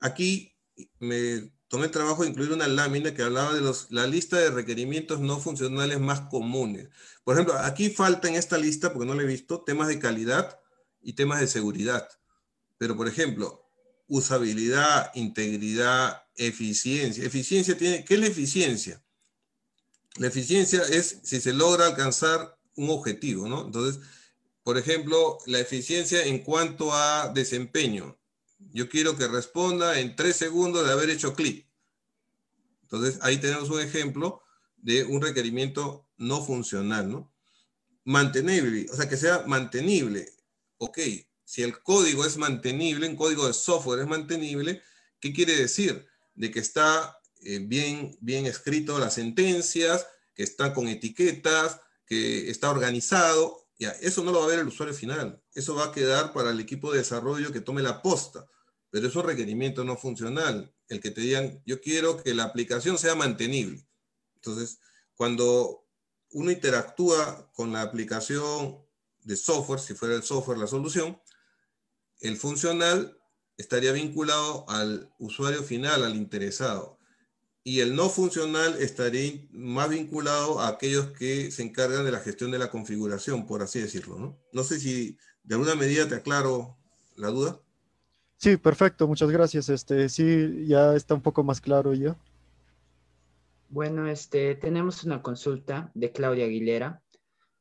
[0.00, 0.54] aquí
[0.98, 5.20] me tomé el trabajo de incluir una lámina que hablaba de la lista de requerimientos
[5.20, 6.88] no funcionales más comunes.
[7.22, 10.58] Por ejemplo, aquí falta en esta lista, porque no lo he visto, temas de calidad
[11.00, 12.08] y temas de seguridad.
[12.76, 13.70] Pero, por ejemplo,
[14.08, 17.24] usabilidad, integridad, eficiencia.
[17.24, 19.04] Eficiencia tiene, ¿qué es la eficiencia?
[20.16, 23.66] La eficiencia es si se logra alcanzar un objetivo, ¿no?
[23.66, 24.02] Entonces,
[24.64, 28.19] por ejemplo, la eficiencia en cuanto a desempeño.
[28.72, 31.66] Yo quiero que responda en tres segundos de haber hecho clic.
[32.82, 34.42] Entonces, ahí tenemos un ejemplo
[34.76, 37.32] de un requerimiento no funcional, ¿no?
[38.04, 40.28] Mantenible, o sea, que sea mantenible.
[40.78, 40.98] Ok,
[41.44, 44.82] si el código es mantenible, un código de software es mantenible,
[45.20, 46.06] ¿qué quiere decir?
[46.34, 52.70] De que está eh, bien, bien escrito las sentencias, que está con etiquetas, que está
[52.70, 56.32] organizado, ya, eso no lo va a ver el usuario final, eso va a quedar
[56.32, 58.46] para el equipo de desarrollo que tome la posta,
[58.90, 62.98] pero es un requerimiento no funcional, el que te digan, yo quiero que la aplicación
[62.98, 63.86] sea mantenible.
[64.36, 64.80] Entonces,
[65.14, 65.86] cuando
[66.32, 68.78] uno interactúa con la aplicación
[69.22, 71.20] de software, si fuera el software la solución,
[72.20, 73.18] el funcional
[73.56, 77.00] estaría vinculado al usuario final, al interesado
[77.62, 82.50] y el no funcional estaría más vinculado a aquellos que se encargan de la gestión
[82.50, 84.18] de la configuración, por así decirlo.
[84.18, 86.76] No, no sé si de alguna medida te aclaro
[87.16, 87.60] la duda.
[88.36, 89.68] Sí, perfecto, muchas gracias.
[89.68, 92.16] Este, sí, ya está un poco más claro ya.
[93.68, 97.02] Bueno, este, tenemos una consulta de Claudia Aguilera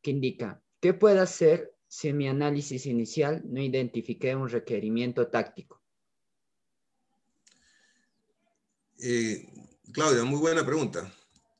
[0.01, 5.81] que indica, ¿qué puedo hacer si en mi análisis inicial no identifiqué un requerimiento táctico?
[9.01, 9.47] Eh,
[9.91, 11.11] Claudia, muy buena pregunta.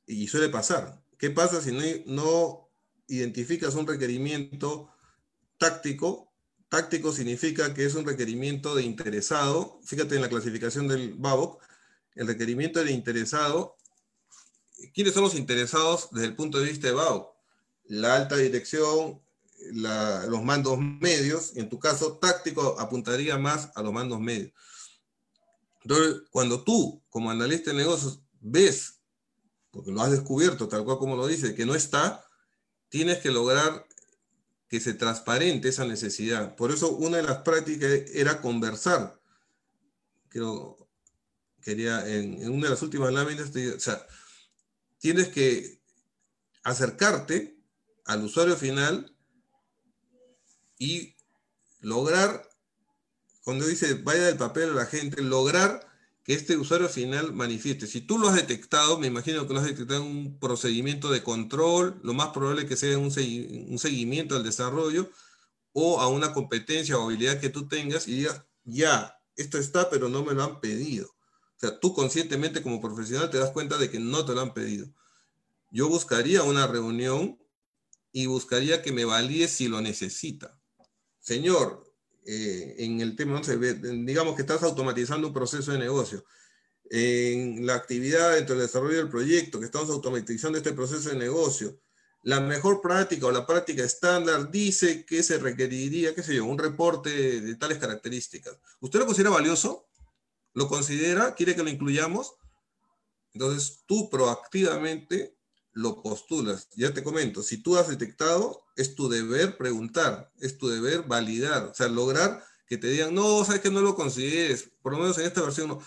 [0.06, 1.02] Y suele pasar.
[1.18, 1.72] ¿Qué pasa si
[2.06, 2.70] no,
[3.08, 4.90] identificas un requerimiento
[5.60, 6.30] táctico
[6.70, 9.80] táctico significa que es un requerimiento de interesado.
[9.84, 11.62] Fíjate en la clasificación del BABOC,
[12.16, 13.76] el requerimiento de interesado.
[14.94, 17.36] ¿Quiénes son los interesados desde el punto de vista de BABOC?
[17.86, 19.20] La alta dirección,
[19.72, 24.52] los mandos medios, en tu caso táctico apuntaría más a los mandos medios.
[25.82, 29.00] Entonces, cuando tú, como analista de negocios, ves,
[29.72, 32.24] porque lo has descubierto tal cual como lo dice, que no está,
[32.90, 33.88] tienes que lograr
[34.70, 36.56] que se transparente esa necesidad.
[36.56, 39.20] Por eso una de las prácticas era conversar.
[41.62, 44.06] Quería, en, una de las últimas láminas, o sea,
[45.00, 45.82] tienes que
[46.64, 47.58] acercarte
[48.06, 49.16] al usuario final
[50.78, 51.16] y
[51.80, 52.48] lograr,
[53.44, 55.89] cuando dice vaya del papel a la gente, lograr
[56.30, 57.88] este usuario final manifieste.
[57.88, 61.24] Si tú lo has detectado, me imagino que lo has detectado en un procedimiento de
[61.24, 65.10] control, lo más probable que sea un, seguimiento al desarrollo
[65.74, 70.08] o a una competencia o habilidad que tú tengas y digas, ya, esto está, pero
[70.08, 71.08] no me lo han pedido.
[71.08, 74.54] O sea, tú conscientemente como profesional te das cuenta de que no te lo han
[74.54, 74.88] pedido.
[75.72, 77.40] Yo buscaría una reunión
[78.12, 80.60] y buscaría que me valide si lo necesita
[81.30, 81.89] señor,
[82.26, 86.24] eh, en el tema, digamos que estás automatizando un proceso de negocio,
[86.90, 91.80] en la actividad dentro del desarrollo del proyecto, que estamos automatizando este proceso de negocio,
[92.24, 96.58] la mejor práctica o la práctica estándar dice que se requeriría, qué sé yo, un
[96.58, 98.58] reporte de tales características.
[98.82, 99.88] ¿Usted lo considera valioso?
[100.54, 101.34] ¿Lo considera?
[101.34, 102.34] ¿Quiere que lo incluyamos?
[103.34, 105.38] Entonces, tú proactivamente
[105.72, 106.68] lo postulas.
[106.76, 111.64] Ya te comento, si tú has detectado, es tu deber preguntar, es tu deber validar,
[111.66, 115.18] o sea, lograr que te digan, no, sabes que no lo consideres, por lo menos
[115.18, 115.82] en esta versión no.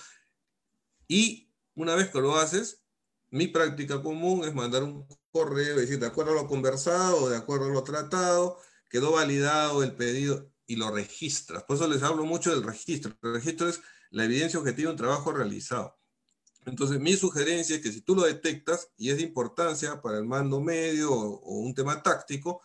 [1.08, 2.82] Y una vez que lo haces,
[3.30, 7.66] mi práctica común es mandar un correo decir, de acuerdo a lo conversado, de acuerdo
[7.66, 8.58] a lo tratado,
[8.90, 11.62] quedó validado el pedido y lo registras.
[11.64, 13.16] Por eso les hablo mucho del registro.
[13.22, 13.80] El registro es
[14.10, 15.98] la evidencia objetiva de un trabajo realizado.
[16.64, 20.24] Entonces, mi sugerencia es que si tú lo detectas y es de importancia para el
[20.24, 22.62] mando medio o, un tema táctico,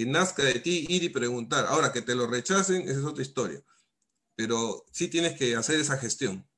[0.00, 1.66] que nazca de ti ir y preguntar.
[1.66, 3.62] Ahora, que te lo rechacen, esa es otra historia.
[4.34, 6.48] Pero sí tienes que hacer esa gestión.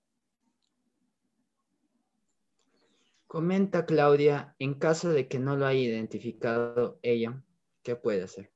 [3.27, 7.43] Comenta Claudia, en caso de que no lo haya identificado ella,
[7.83, 8.53] ¿qué puede hacer?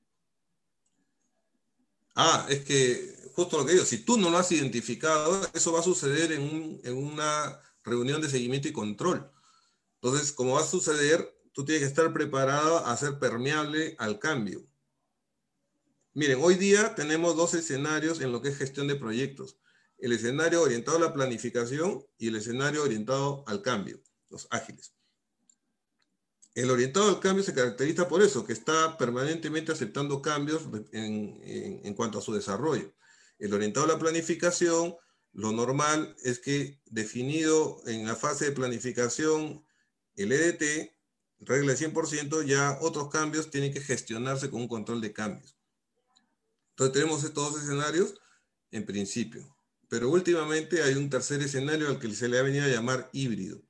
[2.15, 5.81] Ah, es que justo lo que digo, si tú no lo has identificado, eso va
[5.81, 9.29] a suceder en, en una reunión de seguimiento y control.
[10.01, 14.65] Entonces, como va a suceder, tú tienes que estar preparado a ser permeable al cambio.
[16.17, 19.59] Miren, hoy día tenemos dos escenarios en lo que es gestión de proyectos.
[19.99, 24.01] El escenario orientado a la planificación y el escenario orientado al cambio,
[24.31, 24.95] los ágiles.
[26.55, 30.63] El orientado al cambio se caracteriza por eso, que está permanentemente aceptando cambios
[30.93, 32.95] en, cuanto a su desarrollo.
[33.39, 34.97] El orientado a la planificación
[35.35, 39.67] lo normal es que definido en la fase de planificación
[40.15, 40.95] el EDT,
[41.41, 45.56] regla de 100%, ya otros cambios tienen que gestionarse con un control de cambios.
[46.77, 48.15] Entonces tenemos estos dos escenarios
[48.71, 49.57] en principio.
[49.89, 53.63] Pero últimamente hay un tercer escenario al que se le ha venido a llamar híbrido.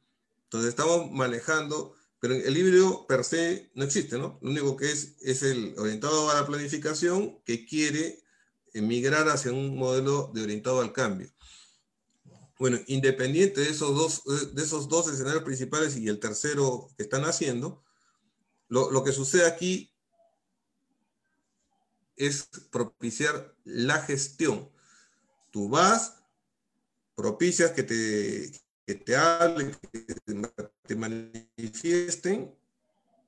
[0.45, 4.41] Entonces estamos manejando, pero el híbrido per se no existe, ¿no?
[4.43, 8.25] Lo único que es es el orientado a la planificación que quiere
[8.75, 11.33] emigrar hacia un modelo de orientado al cambio.
[12.59, 17.25] Bueno, independiente de esos dos, de esos dos escenarios principales y el tercero que están
[17.25, 17.85] haciendo,
[18.69, 19.96] lo, que sucede aquí
[22.17, 24.69] es propiciar la gestión.
[25.51, 26.17] Tú vas,
[27.15, 28.53] propicias que te,
[28.87, 30.05] que te hablen, que
[30.87, 32.55] te manifiesten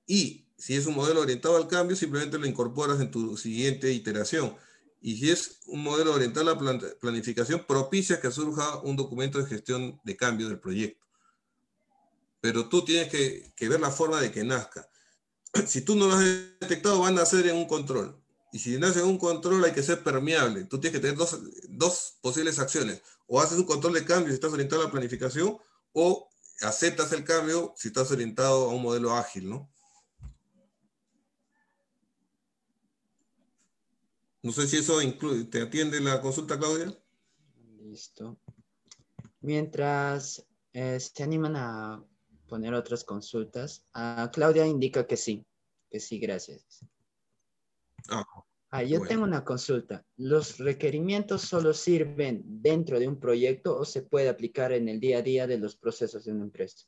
[0.07, 4.57] y si es un modelo orientado al cambio, simplemente lo incorporas en tu siguiente iteración
[5.01, 9.47] y si es un modelo orientado a la planificación, propicia que surja un documento de
[9.47, 11.07] gestión de cambio del proyecto.
[12.41, 14.89] Pero tú tienes que, ver la forma de que nazca.
[15.66, 16.24] Si tú no lo has
[16.61, 18.20] detectado, van a nacer en un control.
[18.53, 20.65] Y si nace en un control, hay que ser permeable.
[20.65, 21.19] Tú tienes que tener
[21.69, 23.03] dos, posibles acciones.
[23.27, 25.59] O haces un control de cambio si estás orientado a la planificación,
[25.93, 26.29] o
[26.63, 29.71] aceptas el cambio si estás orientado a un modelo ágil, ¿no?
[34.43, 36.97] No sé si eso incluye, ¿te atiende la consulta, Claudia?
[37.81, 38.39] Listo.
[39.41, 42.05] Mientras eh, se animan a
[42.49, 43.85] poner otras consultas,
[44.33, 45.45] Claudia indica que sí,
[45.91, 46.85] que sí, gracias.
[48.09, 48.25] Ah,
[48.71, 50.05] ah yo tengo una consulta.
[50.17, 55.19] ¿Los requerimientos solo sirven dentro de un proyecto o se puede aplicar en el día
[55.19, 56.87] a día de los procesos de una empresa?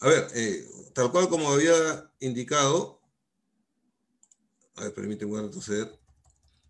[0.00, 3.00] A ver, eh, tal cual como había indicado,
[4.76, 5.96] a ver, permíteme retroceder.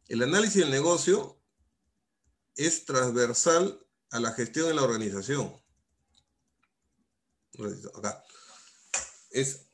[0.09, 1.39] El análisis del negocio
[2.57, 3.81] es transversal
[4.11, 5.59] a la gestión de la organización.
[7.95, 8.23] Acá.
[9.31, 9.67] Es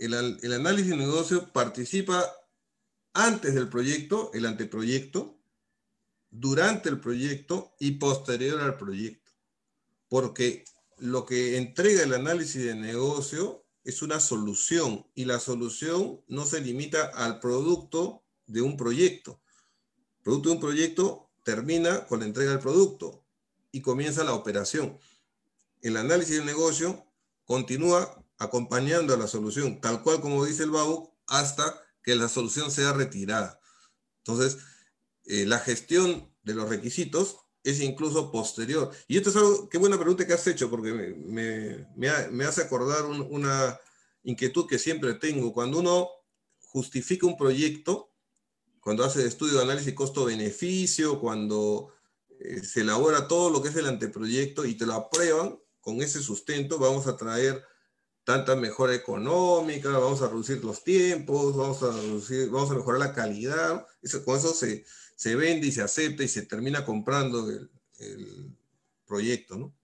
[0.00, 2.24] el, análisis del negocio participa
[3.12, 5.38] antes del proyecto, el anteproyecto,
[6.30, 9.32] durante el proyecto y posterior al proyecto.
[10.08, 10.64] Porque
[10.96, 16.60] lo que entrega el análisis de negocio es una solución y la solución no se
[16.60, 19.42] limita al producto de un proyecto.
[20.18, 23.24] El producto de un proyecto termina con la entrega del producto
[23.70, 24.98] y comienza la operación.
[25.82, 27.04] El análisis del negocio
[27.44, 32.70] continúa acompañando a la solución, tal cual como dice el BAU, hasta que la solución
[32.70, 33.60] sea retirada.
[34.24, 34.58] Entonces,
[35.26, 38.90] eh, la gestión de los requisitos es incluso posterior.
[39.06, 43.78] Y esto es algo, qué buena pregunta que has hecho, porque me, hace acordar una
[44.22, 45.52] inquietud que siempre tengo.
[45.52, 46.08] Cuando uno
[46.60, 48.10] justifica un proyecto,
[48.80, 51.92] cuando hace estudio de análisis costo-beneficio, cuando
[52.38, 56.22] eh, se elabora todo lo que es el anteproyecto y te lo aprueban con ese
[56.22, 57.62] sustento, vamos a traer
[58.30, 61.88] tanta mejora económica, vamos a reducir los tiempos, vamos a,
[62.48, 63.84] vamos a mejorar la calidad.
[64.02, 64.84] Eso, con eso se,
[65.16, 67.68] se vende y se acepta y se termina comprando el,
[69.04, 69.74] proyecto, ¿no?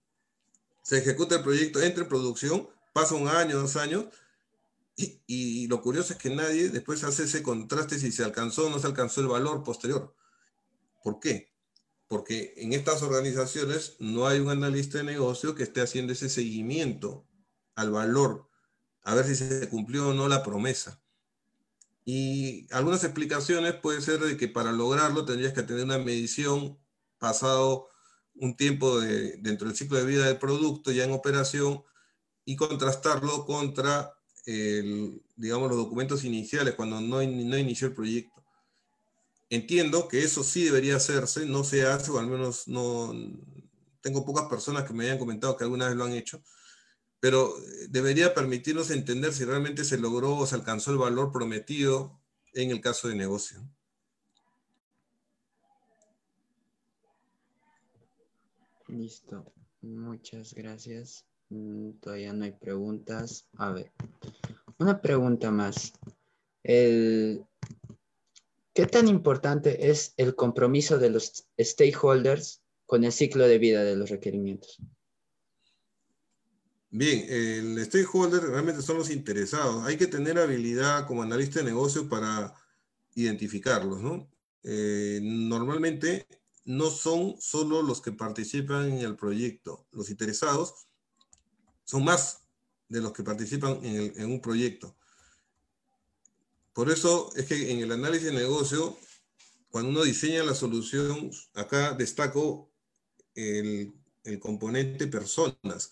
[0.81, 4.05] Se ejecuta el proyecto, entra en producción, pasa un año, dos años,
[4.95, 8.69] y, y, lo curioso es que nadie después hace ese contraste si se alcanzó o
[8.69, 10.15] no se alcanzó el valor posterior.
[11.03, 11.51] ¿Por qué?
[12.07, 17.26] Porque en estas organizaciones no hay un analista de negocio que esté haciendo ese seguimiento
[17.77, 18.49] al valor,
[19.03, 20.99] a ver si se cumplió o no la promesa.
[22.03, 26.77] Y algunas explicaciones puede ser de que para lograrlo tendrías que tener una medición
[27.19, 27.87] pasado
[28.35, 31.83] un tiempo dentro del ciclo de vida del producto ya en operación
[32.45, 34.13] y contrastarlo contra
[35.35, 38.41] digamos, los documentos iniciales cuando no, no inició el proyecto.
[39.49, 43.13] Entiendo que eso sí debería hacerse, no se hace, o al menos no
[44.01, 46.41] tengo pocas personas que me hayan comentado que alguna vez lo han hecho,
[47.19, 52.19] pero eh, debería permitirnos entender si realmente se logró o se alcanzó el valor prometido
[52.53, 53.59] en el caso de negocio.
[58.87, 59.51] Listo,
[59.81, 61.25] muchas gracias.
[61.49, 63.47] Mm, todavía no hay preguntas.
[63.57, 63.91] A ver,
[64.77, 65.93] una pregunta más.
[68.77, 73.95] ¿Qué tan importante es el compromiso de los stakeholders con el ciclo de vida de
[73.95, 74.79] los requerimientos?
[76.89, 79.85] Bien, el stakeholder realmente son los interesados.
[79.85, 82.53] Hay que tener habilidad como analista de negocio para
[83.13, 84.29] identificarlos, ¿no?
[84.63, 86.27] Eh, normalmente
[86.63, 89.85] no son solo los que participan en el proyecto.
[89.91, 90.87] Los interesados
[91.83, 92.43] son más
[92.87, 94.95] de los que participan en, en un proyecto.
[96.73, 98.97] Por eso es que en el análisis de negocio,
[99.69, 102.71] cuando uno diseña la solución, acá destaco
[103.35, 105.91] el, el componente personas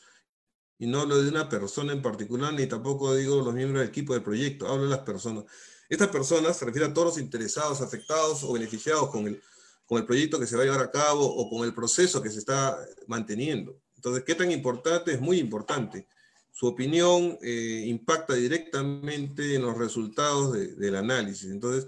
[0.78, 4.14] y no hablo de una persona en particular, ni tampoco digo los miembros del equipo
[4.14, 5.46] del proyecto, hablo de las personas.
[5.88, 9.42] Estas personas se refieren a todos los interesados, afectados o beneficiados con el,
[9.86, 12.30] con el proyecto que se va a llevar a cabo o con el proceso que
[12.30, 13.80] se está manteniendo.
[13.96, 15.14] Entonces, ¿qué tan importante?
[15.14, 16.08] Es muy importante.
[16.52, 21.52] Su opinión eh, impacta directamente en los resultados del análisis.
[21.52, 21.88] Entonces,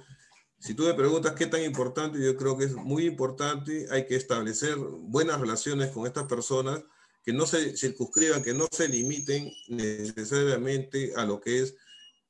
[0.59, 3.87] si tú me preguntas qué tan importante, yo creo que es muy importante.
[3.91, 6.83] Hay que establecer buenas relaciones con estas personas
[7.27, 11.75] que no se circunscriban, que no se limiten necesariamente a lo que es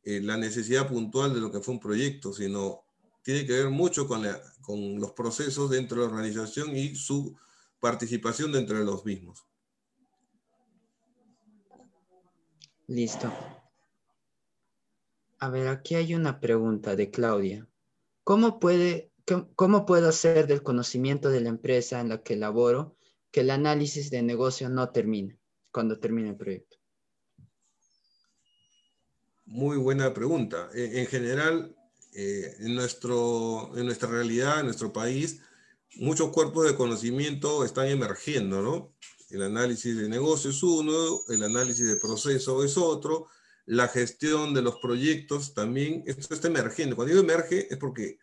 [0.02, 2.84] eh, la necesidad puntual de lo que fue un proyecto, sino
[3.22, 4.26] tiene que ver mucho con,
[4.60, 7.38] con los procesos dentro de la organización y su
[7.80, 9.46] participación dentro de los mismos.
[12.88, 13.32] Listo.
[15.38, 17.68] A ver, aquí hay una pregunta de Claudia.
[18.24, 19.12] ¿Cómo, puede,
[19.56, 22.97] ¿Cómo puedo hacer del conocimiento de la empresa en la que laboro
[23.38, 25.38] que el análisis de negocio no termine
[25.70, 26.76] cuando termine el proyecto?
[29.46, 30.72] Muy buena pregunta.
[30.74, 31.76] En, general,
[32.16, 35.40] eh, en, nuestro, en nuestra realidad, en nuestro país,
[35.98, 38.96] muchos cuerpos de conocimiento están emergiendo, ¿no?
[39.30, 43.28] El análisis de negocio es uno, el análisis de proceso es otro,
[43.68, 46.96] la gestión de los proyectos también, esto está emergiendo.
[46.96, 48.18] Cuando digo emerge es porque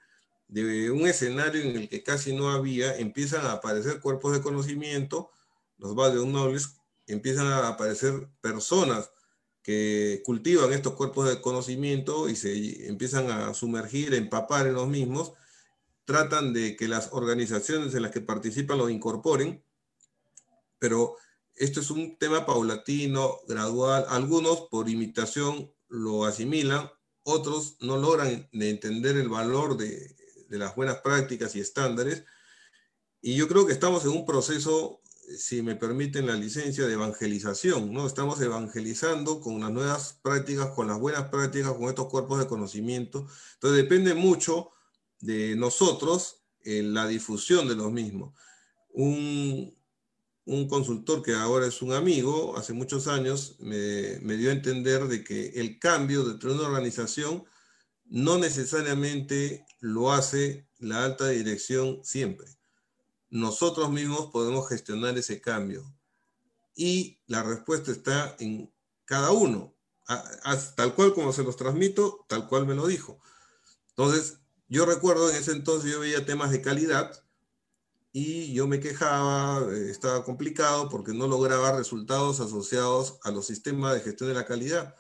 [0.49, 5.31] de un escenario en el que casi no había, empiezan a aparecer cuerpos de conocimiento,
[5.79, 6.67] los value knowledge,
[7.07, 9.11] empiezan a aparecer personas
[9.63, 15.33] que cultivan estos cuerpos de conocimiento y se empiezan a sumergir, empapar en los mismos,
[16.05, 19.65] tratan de que las organizaciones en las que participan lo incorporen,
[20.79, 21.17] pero
[21.55, 26.91] esto es un tema paulatino, gradual, algunos por imitación lo asimilan,
[27.23, 30.15] otros no logran entender el valor de,
[30.55, 32.25] de las buenas prácticas y estándares.
[33.21, 35.01] Y yo creo que estamos en un proceso
[35.37, 38.07] si me permiten la licencia, de evangelización, ¿no?
[38.07, 43.27] Estamos evangelizando con las nuevas prácticas, con las buenas prácticas, con estos cuerpos de conocimiento.
[43.55, 44.71] Entonces depende mucho
[45.21, 48.39] de nosotros en la difusión de los mismos.
[48.91, 49.75] Un,
[50.45, 55.09] un consultor que ahora es un amigo, hace muchos años, me, me dio a entender
[55.09, 57.45] de que el cambio dentro de una organización
[58.05, 62.47] no necesariamente lo hace la alta dirección siempre
[63.35, 65.85] nosotros mismos podemos gestionar ese cambio.
[66.77, 68.73] Y la respuesta está en
[69.05, 69.75] cada uno,
[70.77, 73.19] tal cual como se los transmito, tal cual me lo dijo.
[73.89, 74.39] Entonces,
[74.69, 77.11] yo recuerdo en ese entonces yo veía temas de calidad
[78.13, 83.95] y yo me quejaba, eh, estaba complicado porque no lograba resultados asociados a los sistemas
[83.95, 84.95] de gestión de la calidad.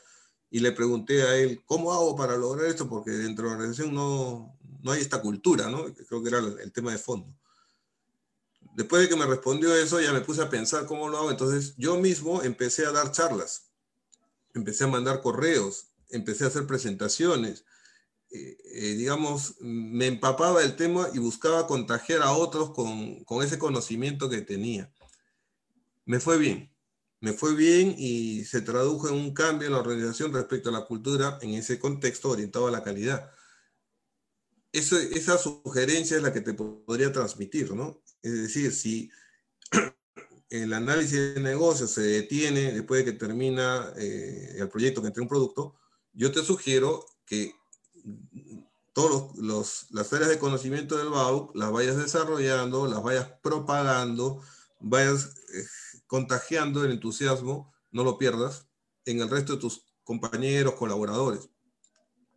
[0.50, 2.88] Y le pregunté a él, ¿cómo hago para lograr esto?
[2.88, 5.92] Porque dentro de la organización no, no hay esta cultura, ¿no?
[5.92, 7.34] Creo que era el tema de fondo
[8.74, 11.30] después de que me respondió eso, ya me puse a pensar cómo lo hago.
[11.30, 13.70] Entonces yo mismo empecé a dar charlas,
[14.52, 17.64] empecé a mandar correos, empecé a hacer presentaciones.
[18.30, 23.58] Eh, eh, digamos, me empapaba el tema y buscaba contagiar a otros con, con ese
[23.58, 24.92] conocimiento que tenía.
[26.04, 26.74] Me fue bien,
[27.20, 30.84] me fue bien y se tradujo en un cambio en la organización respecto a la
[30.84, 33.30] cultura en ese contexto orientado a la calidad.
[34.74, 38.02] Esa sugerencia es la que te podría transmitir, ¿no?
[38.22, 39.08] Es decir, si
[40.50, 45.22] el análisis de negocio se detiene después de que termina eh, el proyecto, que entre
[45.22, 45.76] un producto,
[46.12, 47.54] yo te sugiero que
[48.92, 54.42] todas las áreas de conocimiento del BAUC las vayas desarrollando, las vayas propagando,
[54.80, 55.64] vayas eh,
[56.08, 58.66] contagiando el entusiasmo, no lo pierdas,
[59.04, 61.48] en el resto de tus compañeros, colaboradores.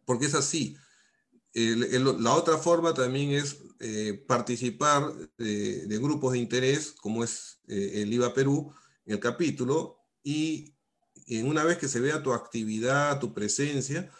[0.05, 0.77] Porque es así.
[1.57, 8.13] La otra forma también es eh, participar de, grupos de interés, como es eh, el
[8.13, 8.71] IVA Perú,
[9.05, 10.75] en el capítulo, y
[11.25, 14.11] en una vez que se vea tu actividad, tu presencia,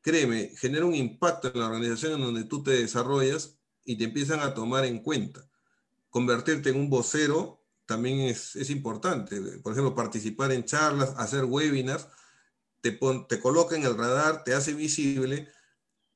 [0.00, 4.40] créeme, genera un impacto en la organización en donde tú te desarrollas y te empiezan
[4.40, 5.48] a tomar en cuenta.
[6.08, 9.40] Convertirte en un vocero también es, es importante.
[9.62, 12.08] Por ejemplo, participar en charlas, hacer webinars,
[12.80, 12.98] te,
[13.28, 15.48] te coloca en el radar, te hace visible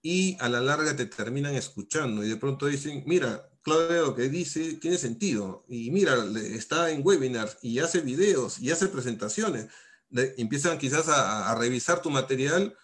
[0.06, 4.28] y a la larga te terminan escuchando y de pronto dicen, mira, Claudia lo que
[4.28, 9.68] dice tiene sentido y mira, está en webinars y hace videos y hace presentaciones.
[10.10, 12.76] empiezan quizás a, revisar tu material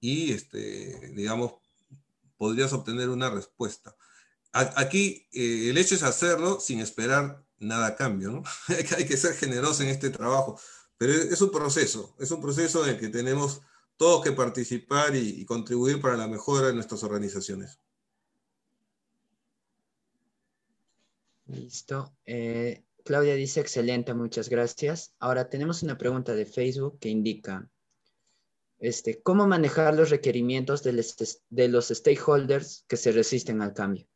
[0.00, 1.54] y, este, digamos,
[2.36, 3.94] podrías obtener una respuesta.
[4.52, 8.42] aquí eh, el hecho es hacerlo sin esperar nada a cambio, ¿no?
[8.96, 10.60] Hay que ser generoso en este trabajo,
[10.98, 13.60] pero es un proceso, es un proceso en el que tenemos
[14.00, 17.78] todos que participar y, contribuir para la mejora de nuestras organizaciones.
[21.44, 22.10] Listo.
[22.24, 25.12] Eh, Claudia dice, excelente, muchas gracias.
[25.18, 27.68] Ahora tenemos una pregunta de Facebook que indica,
[28.78, 34.06] este, ¿cómo manejar los requerimientos de los, de los stakeholders que se resisten al cambio?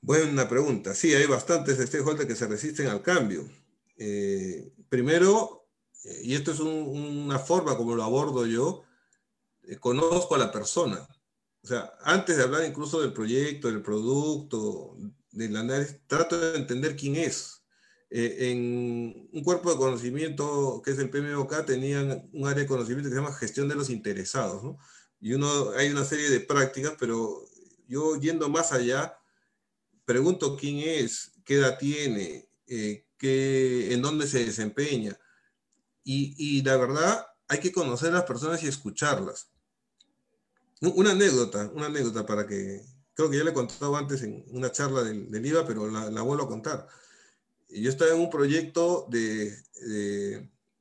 [0.00, 0.94] Buena pregunta.
[0.94, 3.44] Sí, hay bastantes stakeholders que se resisten al cambio.
[3.96, 5.57] Eh, primero,
[6.04, 8.84] y esto es una forma como lo abordo yo,
[9.62, 11.06] eh, conozco a la persona.
[11.62, 14.96] O sea, antes de hablar incluso del proyecto, del producto,
[15.30, 17.62] del análisis, trato de entender quién es.
[18.10, 23.10] Eh, en un cuerpo de conocimiento que es el PMOK tenían un área de conocimiento
[23.10, 24.76] que se llama gestión de los interesados.
[25.20, 27.44] Y uno, hay una serie de prácticas, pero
[27.86, 29.18] yo yendo más allá,
[30.04, 35.18] pregunto quién es, qué edad tiene, qué, en dónde se desempeña,
[36.10, 39.50] y, la verdad, hay que conocer a las personas y escucharlas.
[40.80, 42.82] Una anécdota, una anécdota para que,
[43.12, 46.44] creo que ya le he contado antes en una charla del, IVA, pero la, vuelvo
[46.44, 46.88] a contar.
[47.68, 49.54] Yo estaba en un proyecto de,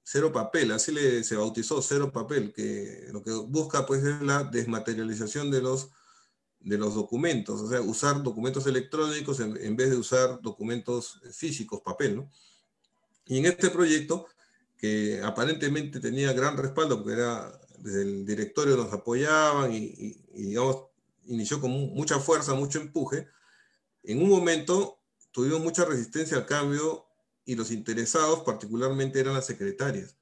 [0.02, 4.45] cero papel, así le, se bautizó cero papel, que lo que busca pues es la
[4.45, 5.90] desmaterialización de los,
[6.62, 11.82] de los documentos, o sea, usar documentos electrónicos en, en vez de usar documentos físicos,
[11.82, 12.32] papel, ¿no?
[13.26, 14.26] Y en este proyecto
[14.78, 20.88] que aparentemente tenía gran respaldo, porque era desde el directorio nos apoyaban y, digamos,
[21.26, 23.28] inició con mucha fuerza, mucho empuje.
[24.04, 24.99] En un momento
[25.32, 27.06] tuvimos mucha resistencia al cambio
[27.45, 30.18] y los interesados particularmente eran las secretarias.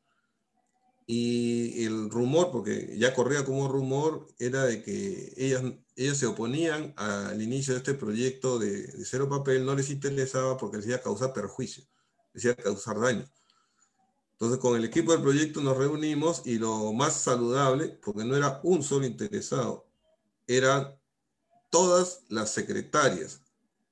[1.08, 5.64] Y el rumor, porque ya corría como rumor, era de que ellas,
[5.96, 10.58] ellas se oponían al inicio de este proyecto de, de cero papel, no les interesaba
[10.58, 11.84] porque les iba a causar perjuicio,
[12.34, 13.30] les iba a causar daño.
[14.36, 18.60] Entonces, con el equipo del proyecto nos reunimos y lo más saludable, porque no era
[18.64, 19.88] un solo interesado,
[20.46, 20.94] eran
[21.70, 23.42] todas las secretarias.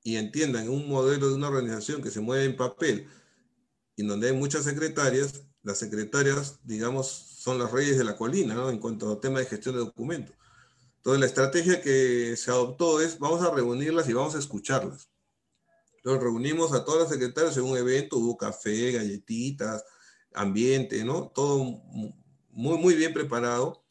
[0.02, 3.08] Y entiendan, un modelo de una organización que se mueve en papel
[3.96, 8.68] y donde hay muchas secretarias, las secretarias, digamos, son las reyes de la colina, ¿no?
[8.68, 10.36] En cuanto a tema de gestión de documentos.
[10.96, 15.08] Entonces, la estrategia que se adoptó es, vamos a reunirlas y vamos a escucharlas.
[15.96, 19.84] Entonces, reunimos a todas las secretarias en un evento, hubo café, galletitas,
[20.34, 21.30] ambiente, ¿no?
[21.34, 21.82] Todo
[22.50, 23.84] muy, muy bien preparado.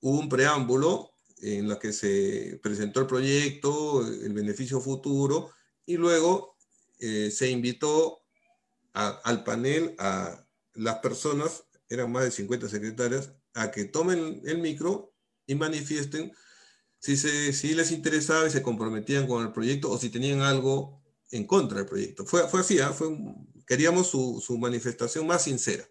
[0.00, 5.50] Hubo un preámbulo en la que se presentó el proyecto, el beneficio futuro,
[5.84, 6.56] y luego
[6.98, 8.22] eh, se invitó
[8.92, 15.12] al panel a las personas, eran más de 50 secretarias, a que tomen el micro
[15.46, 16.32] y manifiesten
[16.98, 21.02] si, se, si les interesaba y se comprometían con el proyecto o si tenían algo
[21.30, 22.24] en contra del proyecto.
[22.24, 22.92] Fue, fue así, ¿ah?
[22.92, 23.08] fue
[23.66, 25.84] queríamos su, su manifestación más sincera.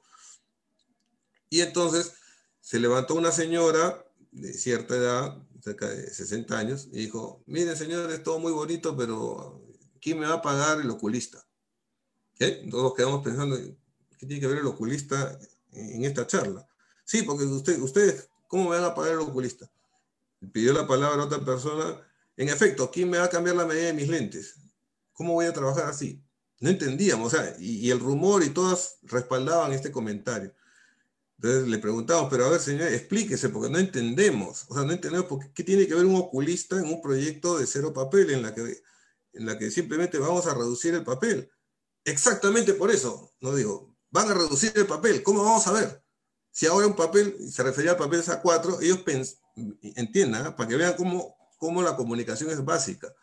[1.50, 2.14] Y entonces
[2.62, 8.12] se levantó una señora de cierta edad, cerca de 60 años, y dijo, mire señor,
[8.12, 9.64] es todo muy bonito, pero
[10.02, 11.46] ¿quién me va a pagar el oculista?
[12.38, 12.68] ¿Qué?
[12.70, 15.40] Todos quedamos pensando, ¿qué tiene que ver el oculista
[15.72, 16.68] en esta charla?
[17.06, 19.70] Sí, porque usted, ustedes, ¿cómo me van a pagar el oculista?
[20.52, 22.02] Pidió la palabra a otra persona.
[22.36, 24.56] En efecto, ¿quién me va a cambiar la medida de mis lentes?
[25.14, 26.22] ¿Cómo voy a trabajar así?
[26.66, 30.52] No entendíamos, o sea, y, y el rumor y todas respaldaban este comentario.
[31.38, 34.66] Entonces le preguntamos, pero a ver, señor, explíquese, porque no entendemos.
[34.68, 37.68] O sea, no entendemos por qué, tiene que ver un oculista en un proyecto de
[37.68, 38.82] cero papel, en la, que,
[39.34, 41.52] en la que simplemente vamos a reducir el papel.
[42.04, 45.22] Exactamente por eso, no digo, van a reducir el papel.
[45.22, 46.04] ¿Cómo vamos a ver?
[46.50, 49.04] Si ahora un papel, se refería al papel A4, ellos
[49.96, 50.52] entiendan, ¿eh?
[50.58, 53.14] para que vean cómo, cómo la comunicación es básica.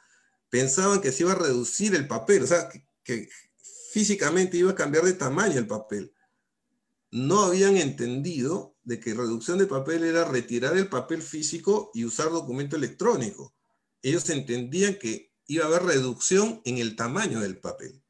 [0.49, 2.69] Pensaban que se iba a reducir el papel, o sea,
[3.03, 3.29] que,
[3.93, 6.13] físicamente iba a cambiar de tamaño el papel
[7.13, 12.31] no habían entendido de que reducción de papel era retirar el papel físico y usar
[12.31, 13.55] documento electrónico.
[14.01, 18.03] Ellos entendían que iba a haber reducción en el tamaño del papel.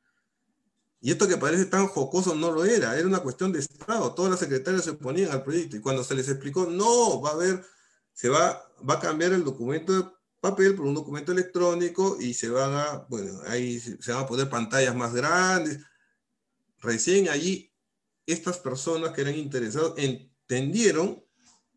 [1.00, 4.14] Y esto que parece tan jocoso no lo era, era una cuestión de Estado.
[4.14, 7.34] Todas las secretarias se oponían al proyecto y cuando se les explicó, no, va a
[7.34, 7.64] haber,
[8.12, 12.74] se va, va a cambiar el documento papel por un documento electrónico y se van
[12.74, 15.78] a, bueno, ahí se van a poner pantallas más grandes.
[16.80, 17.72] Recién allí
[18.26, 21.24] estas personas que eran interesados entendieron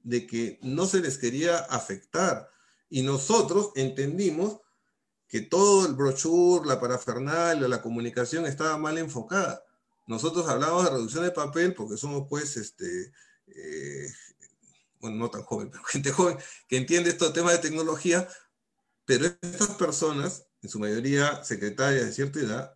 [0.02, 2.50] de que no se les quería afectar
[2.90, 4.62] y nosotros entendimos
[5.28, 9.64] que todo el brochure, la parafernalia, la comunicación estaba mal enfocada.
[10.08, 13.12] Nosotros hablábamos de reducción de papel porque somos pues, este,
[13.48, 14.08] eh,
[15.00, 16.38] bueno, no tan joven, pero gente joven
[16.68, 18.28] que entiende estos temas de tecnología,
[19.06, 22.76] pero estas personas, en su mayoría secretarias de cierta edad,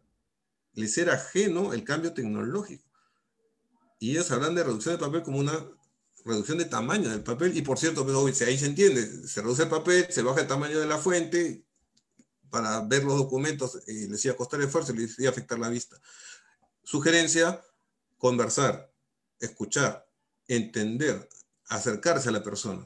[0.74, 2.90] les era ajeno el cambio tecnológico
[4.00, 5.54] y ellos hablan de reducción de papel como una
[6.26, 9.70] reducción de tamaño del papel, y por cierto, pero ahí se entiende, se reduce el
[9.70, 11.66] papel, se baja el tamaño de la fuente
[12.50, 15.70] para ver los documentos, y les iba a costar esfuerzo, les iba a afectar la
[15.70, 16.00] vista.
[16.84, 17.62] Sugerencia,
[18.18, 18.92] conversar,
[19.40, 20.08] escuchar,
[20.48, 21.28] entender,
[21.68, 22.86] acercarse a la persona.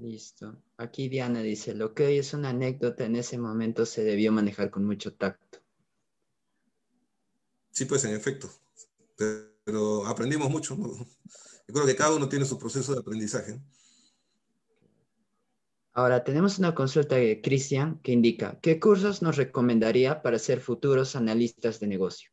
[0.00, 0.62] Listo.
[0.78, 4.70] Aquí Diana dice, lo que hoy es una anécdota, en ese momento se debió manejar
[4.70, 5.58] con mucho tacto.
[7.70, 8.50] Sí, pues en efecto.
[9.16, 10.74] Pero aprendimos mucho.
[10.76, 13.60] Yo creo que cada uno tiene su proceso de aprendizaje.
[15.92, 21.14] Ahora tenemos una consulta de Cristian que indica, ¿qué cursos nos recomendaría para ser futuros
[21.14, 22.30] analistas de negocio?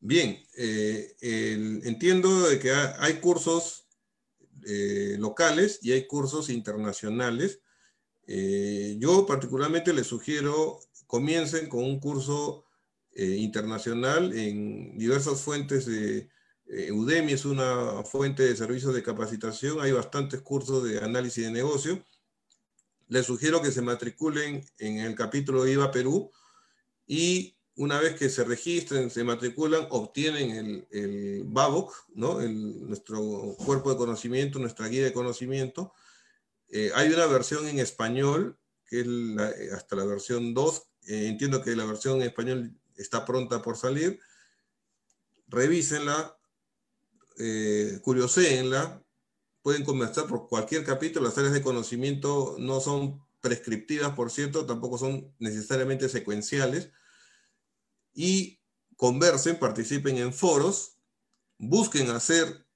[0.00, 1.16] Bien, eh,
[1.84, 3.85] entiendo de que hay cursos
[4.64, 7.60] eh, locales y hay cursos internacionales.
[8.26, 12.64] Eh, yo particularmente les sugiero, comiencen con un curso
[13.12, 16.28] eh, internacional en diversas fuentes de
[16.92, 22.04] Udemy es una fuente de servicios de capacitación, hay bastantes cursos de análisis de negocio.
[23.06, 26.32] Les sugiero que se matriculen en el capítulo IVA Perú
[27.06, 32.40] y una vez que se registren, se matriculan, obtienen el, el BABOC, ¿no?
[32.40, 33.20] nuestro
[33.64, 35.92] cuerpo de conocimiento, nuestra guía de conocimiento.
[36.68, 40.82] Eh, hay una versión en español, que es hasta la versión 2.
[41.06, 44.20] entiendo que la versión en español está pronta por salir,
[45.48, 46.36] revísenla,
[47.38, 49.02] eh, curioseenla,
[49.60, 54.96] pueden comenzar por cualquier capítulo, las áreas de conocimiento no son prescriptivas, por cierto, tampoco
[54.96, 56.90] son necesariamente secuenciales,
[58.16, 58.58] y
[58.96, 60.96] conversen, participen en foros,
[61.58, 62.66] busquen hacer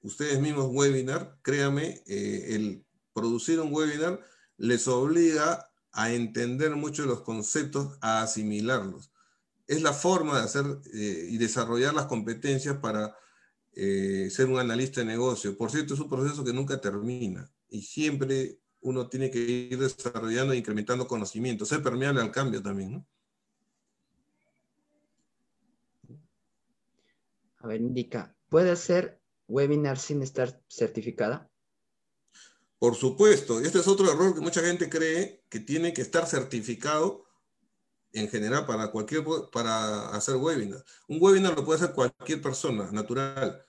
[0.00, 4.20] ustedes mismos webinar, créame, eh, el producir un webinar
[4.56, 9.10] les obliga a entender mucho los conceptos, a asimilarlos.
[9.66, 10.64] Es la forma de hacer
[10.94, 13.16] eh, y desarrollar las competencias para
[13.72, 15.56] eh, ser un analista de negocio.
[15.56, 20.52] Por cierto, es un proceso que nunca termina y siempre uno tiene que ir desarrollando
[20.52, 23.06] e incrementando conocimiento, ser permeable al cambio también, ¿no?
[27.60, 31.50] A ver, indica, ¿puede ser webinar sin estar certificada?
[32.78, 37.26] Por supuesto, este es otro error que mucha gente cree que tiene que estar certificado
[38.12, 39.22] en general para cualquier
[39.52, 40.82] para hacer webinar.
[41.06, 43.62] Un webinar lo puede hacer cualquier persona, natural.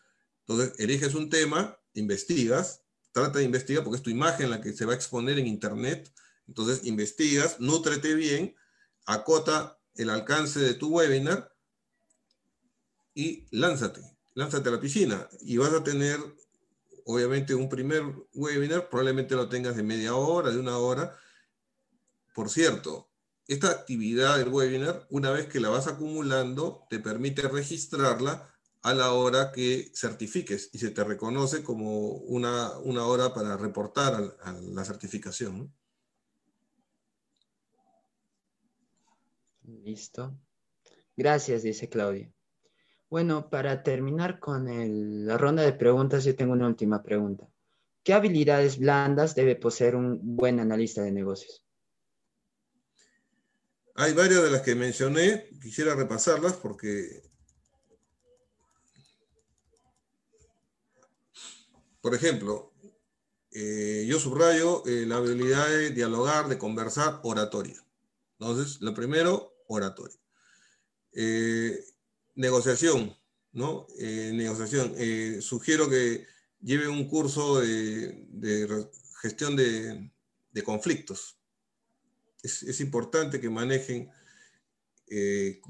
[0.48, 4.86] Entonces, eliges un tema, investigas, trata de investigar porque es tu imagen la que se
[4.86, 6.10] va a exponer en internet.
[6.48, 8.56] Entonces, investigas, nútrete bien,
[9.06, 11.51] acota el alcance de tu webinar
[13.14, 14.02] y lánzate,
[14.34, 16.20] lánzate a la piscina y vas a tener
[17.06, 21.18] obviamente un primer webinar, probablemente lo tengas de media hora, de una hora.
[22.34, 23.10] Por cierto,
[23.48, 28.48] esta actividad del webinar, una vez que la vas acumulando, te permite registrarla
[28.82, 34.38] a la hora que certifiques y se te reconoce como una, una hora para reportar
[34.42, 35.72] a, la certificación.
[39.64, 40.36] Listo.
[41.16, 42.32] Gracias, dice Claudia.
[43.12, 47.46] Bueno, para terminar con la ronda de preguntas, yo tengo una última pregunta.
[48.04, 51.62] ¿Qué habilidades blandas debe poseer un buen analista de negocios?
[53.96, 57.22] Hay varias de las que mencioné, quisiera repasarlas porque
[62.00, 62.74] Por ejemplo,
[63.52, 67.86] eh, yo subrayo eh, la habilidad de dialogar, de conversar, oratoria.
[68.40, 70.18] Entonces, lo primero, oratoria.
[71.14, 71.78] Eh,
[72.36, 73.16] negociación,
[73.52, 73.88] ¿no?
[74.00, 74.96] negociación.
[75.42, 76.26] sugiero que
[76.62, 78.88] lleve un curso de,
[79.22, 80.10] gestión de,
[80.64, 81.38] conflictos.
[82.44, 84.10] Es, importante que manejen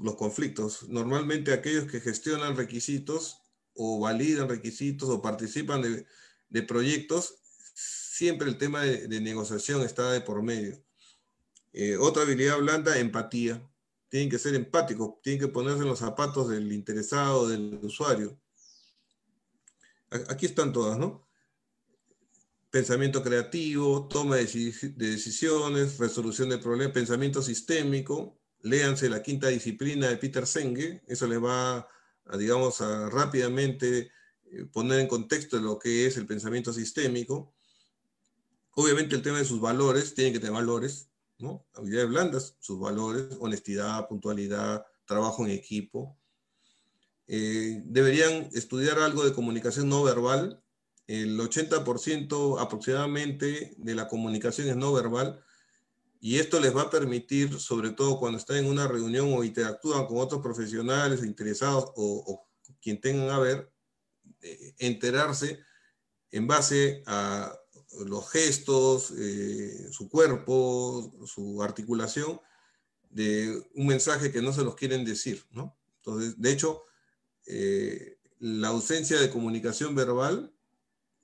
[0.00, 0.88] los conflictos.
[0.88, 3.38] Normalmente aquellos que gestionan requisitos
[3.74, 6.06] o validan requisitos o participan de,
[6.52, 7.36] de proyectos,
[7.74, 10.80] siempre el tema de, negociación está de por medio.
[11.72, 13.66] Eh, otra habilidad blanda, empatía.
[14.12, 18.38] Tienen que ser empáticos, tienen que ponerse en los zapatos del interesado, del usuario.
[20.28, 21.26] Aquí están todas, ¿no?
[22.68, 24.44] Pensamiento creativo, toma de,
[24.96, 28.38] decisiones, resolución de problemas, pensamiento sistémico.
[28.60, 31.78] Léanse la quinta disciplina de Peter Senge, eso les va
[32.26, 34.10] a, digamos, rápidamente
[34.44, 37.54] eh, poner en contexto lo que es el pensamiento sistémico.
[38.72, 41.11] Obviamente el tema de sus valores, tiene que tener valores,
[41.42, 41.66] ¿no?
[41.74, 46.16] Habilidades blandas, sus valores, honestidad, puntualidad, trabajo en equipo.
[47.26, 50.62] Eh, deberían estudiar algo de comunicación no verbal.
[51.06, 55.42] El 80% aproximadamente de la comunicación es no verbal
[56.24, 60.06] y esto les va a permitir, sobre todo cuando están en una reunión o interactúan
[60.06, 62.48] con otros profesionales interesados o, o
[62.80, 63.72] quien tengan a ver,
[64.40, 65.58] eh, enterarse
[66.30, 67.52] en base a
[68.06, 72.40] los gestos, eh, su cuerpo, su articulación,
[73.10, 75.76] de un mensaje que no se los quieren decir, ¿no?
[75.98, 76.82] Entonces, de hecho,
[77.46, 80.52] eh, la ausencia de comunicación verbal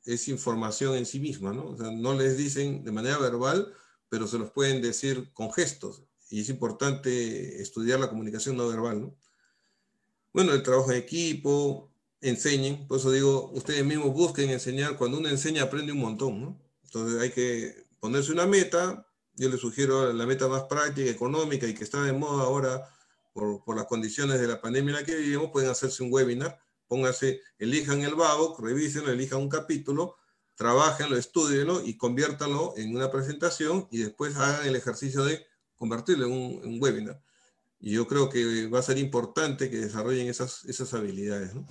[0.05, 1.71] es información en sí misma, ¿no?
[1.71, 3.73] O sea, no les dicen de manera verbal,
[4.09, 6.05] pero se los pueden decir con gestos.
[6.31, 9.17] Y es importante estudiar la comunicación no verbal, ¿no?
[10.33, 11.91] Bueno, el trabajo en equipo,
[12.21, 16.61] enseñen, por eso digo, ustedes mismos busquen enseñar, cuando uno enseña aprende un montón, ¿no?
[16.85, 21.75] Entonces hay que ponerse una meta, yo les sugiero la meta más práctica, económica y
[21.75, 22.89] que está de moda ahora
[23.33, 26.59] por, por las condiciones de la pandemia en la que vivimos, pueden hacerse un webinar,
[26.89, 30.17] pónganse, elijan el vago, revísenlo, elijan un capítulo,
[30.57, 35.47] trabajenlo, estudienlo y conviértanlo en una presentación y después hagan el ejercicio de
[35.77, 37.23] convertirlo en un, en un webinar.
[37.79, 41.65] Y yo creo que va a ser importante que desarrollen esas, esas habilidades, ¿no?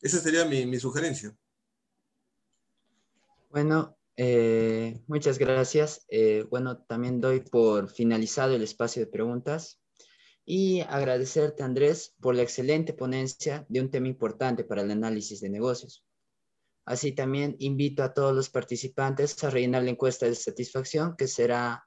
[0.00, 1.36] Esa sería mi, sugerencia.
[3.50, 6.04] Bueno, eh, muchas gracias.
[6.08, 9.80] Eh, bueno, también doy por finalizado el espacio de preguntas
[10.44, 15.48] y agradecerte, Andrés, por la excelente ponencia de un tema importante para el análisis de
[15.48, 16.04] negocios.
[16.84, 21.84] Así también invito a todos los participantes a rellenar la encuesta de satisfacción que será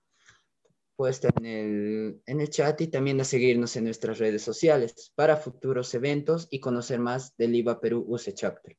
[1.00, 5.38] puesta en el, en el chat y también a seguirnos en nuestras redes sociales para
[5.38, 8.78] futuros eventos y conocer más del IVA Perú UC Chapter.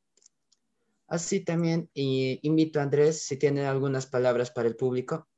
[1.07, 5.31] Así también invito a Andrés si tiene algunas palabras para el público.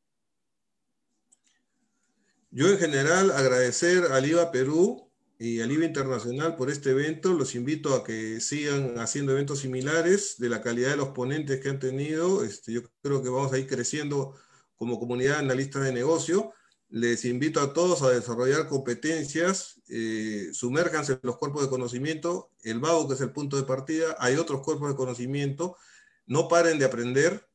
[2.50, 7.32] Yo en general agradecer al IVA Perú y al IVA Internacional por este evento.
[7.32, 11.68] Los invito a que sigan haciendo eventos similares de la calidad de los ponentes que
[11.68, 12.42] han tenido.
[12.42, 14.34] Este, yo creo que vamos a ir creciendo
[14.74, 16.52] como comunidad de de negocio
[16.92, 22.80] Les invito a todos a desarrollar competencias, eh, sumérjanse en los cuerpos de conocimiento, el
[22.80, 25.78] vago que es el punto de partida, hay otros cuerpos de conocimiento,
[26.26, 27.48] no paren de aprender.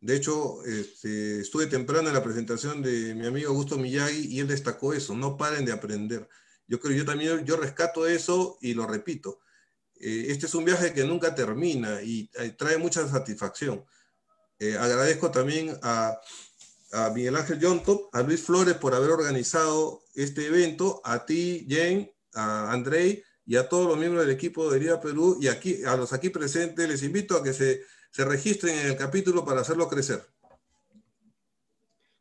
[0.00, 4.46] De hecho, este, estuve temprano en la presentación de mi amigo Augusto Miyagi y él
[4.46, 6.28] destacó eso, no paren de aprender.
[6.68, 9.40] Yo creo, yo también, yo rescato eso y lo repito.
[9.98, 13.86] Eh, este es un viaje que nunca termina y eh, trae mucha satisfacción.
[14.58, 16.20] Eh, agradezco también a
[16.96, 22.14] a Miguel Ángel Yontop, a Luis Flores por haber organizado este evento, a ti, Jane,
[22.32, 25.38] a Andrei y a todos los miembros del equipo de Herida Perú.
[25.40, 28.96] Y aquí, a los aquí presentes les invito a que se, se registren en el
[28.96, 30.26] capítulo para hacerlo crecer.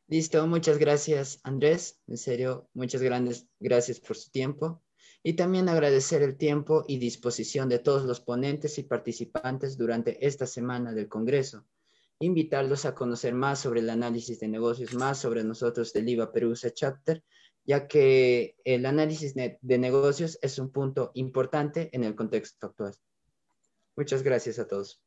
[0.08, 4.84] Listo, muchas gracias Andrés, en serio, muchas grandes gracias por su tiempo.
[5.24, 10.46] Y también agradecer el tiempo y disposición de todos los ponentes y participantes durante esta
[10.46, 11.66] semana del Congreso
[12.20, 16.72] invitarlos a conocer más sobre el análisis de negocios, más sobre nosotros del IVA Perusa
[16.72, 17.24] Chapter,
[17.66, 22.96] ya que el análisis de negocios es un punto importante en el contexto actual.
[23.96, 25.02] Muchas gracias a todos.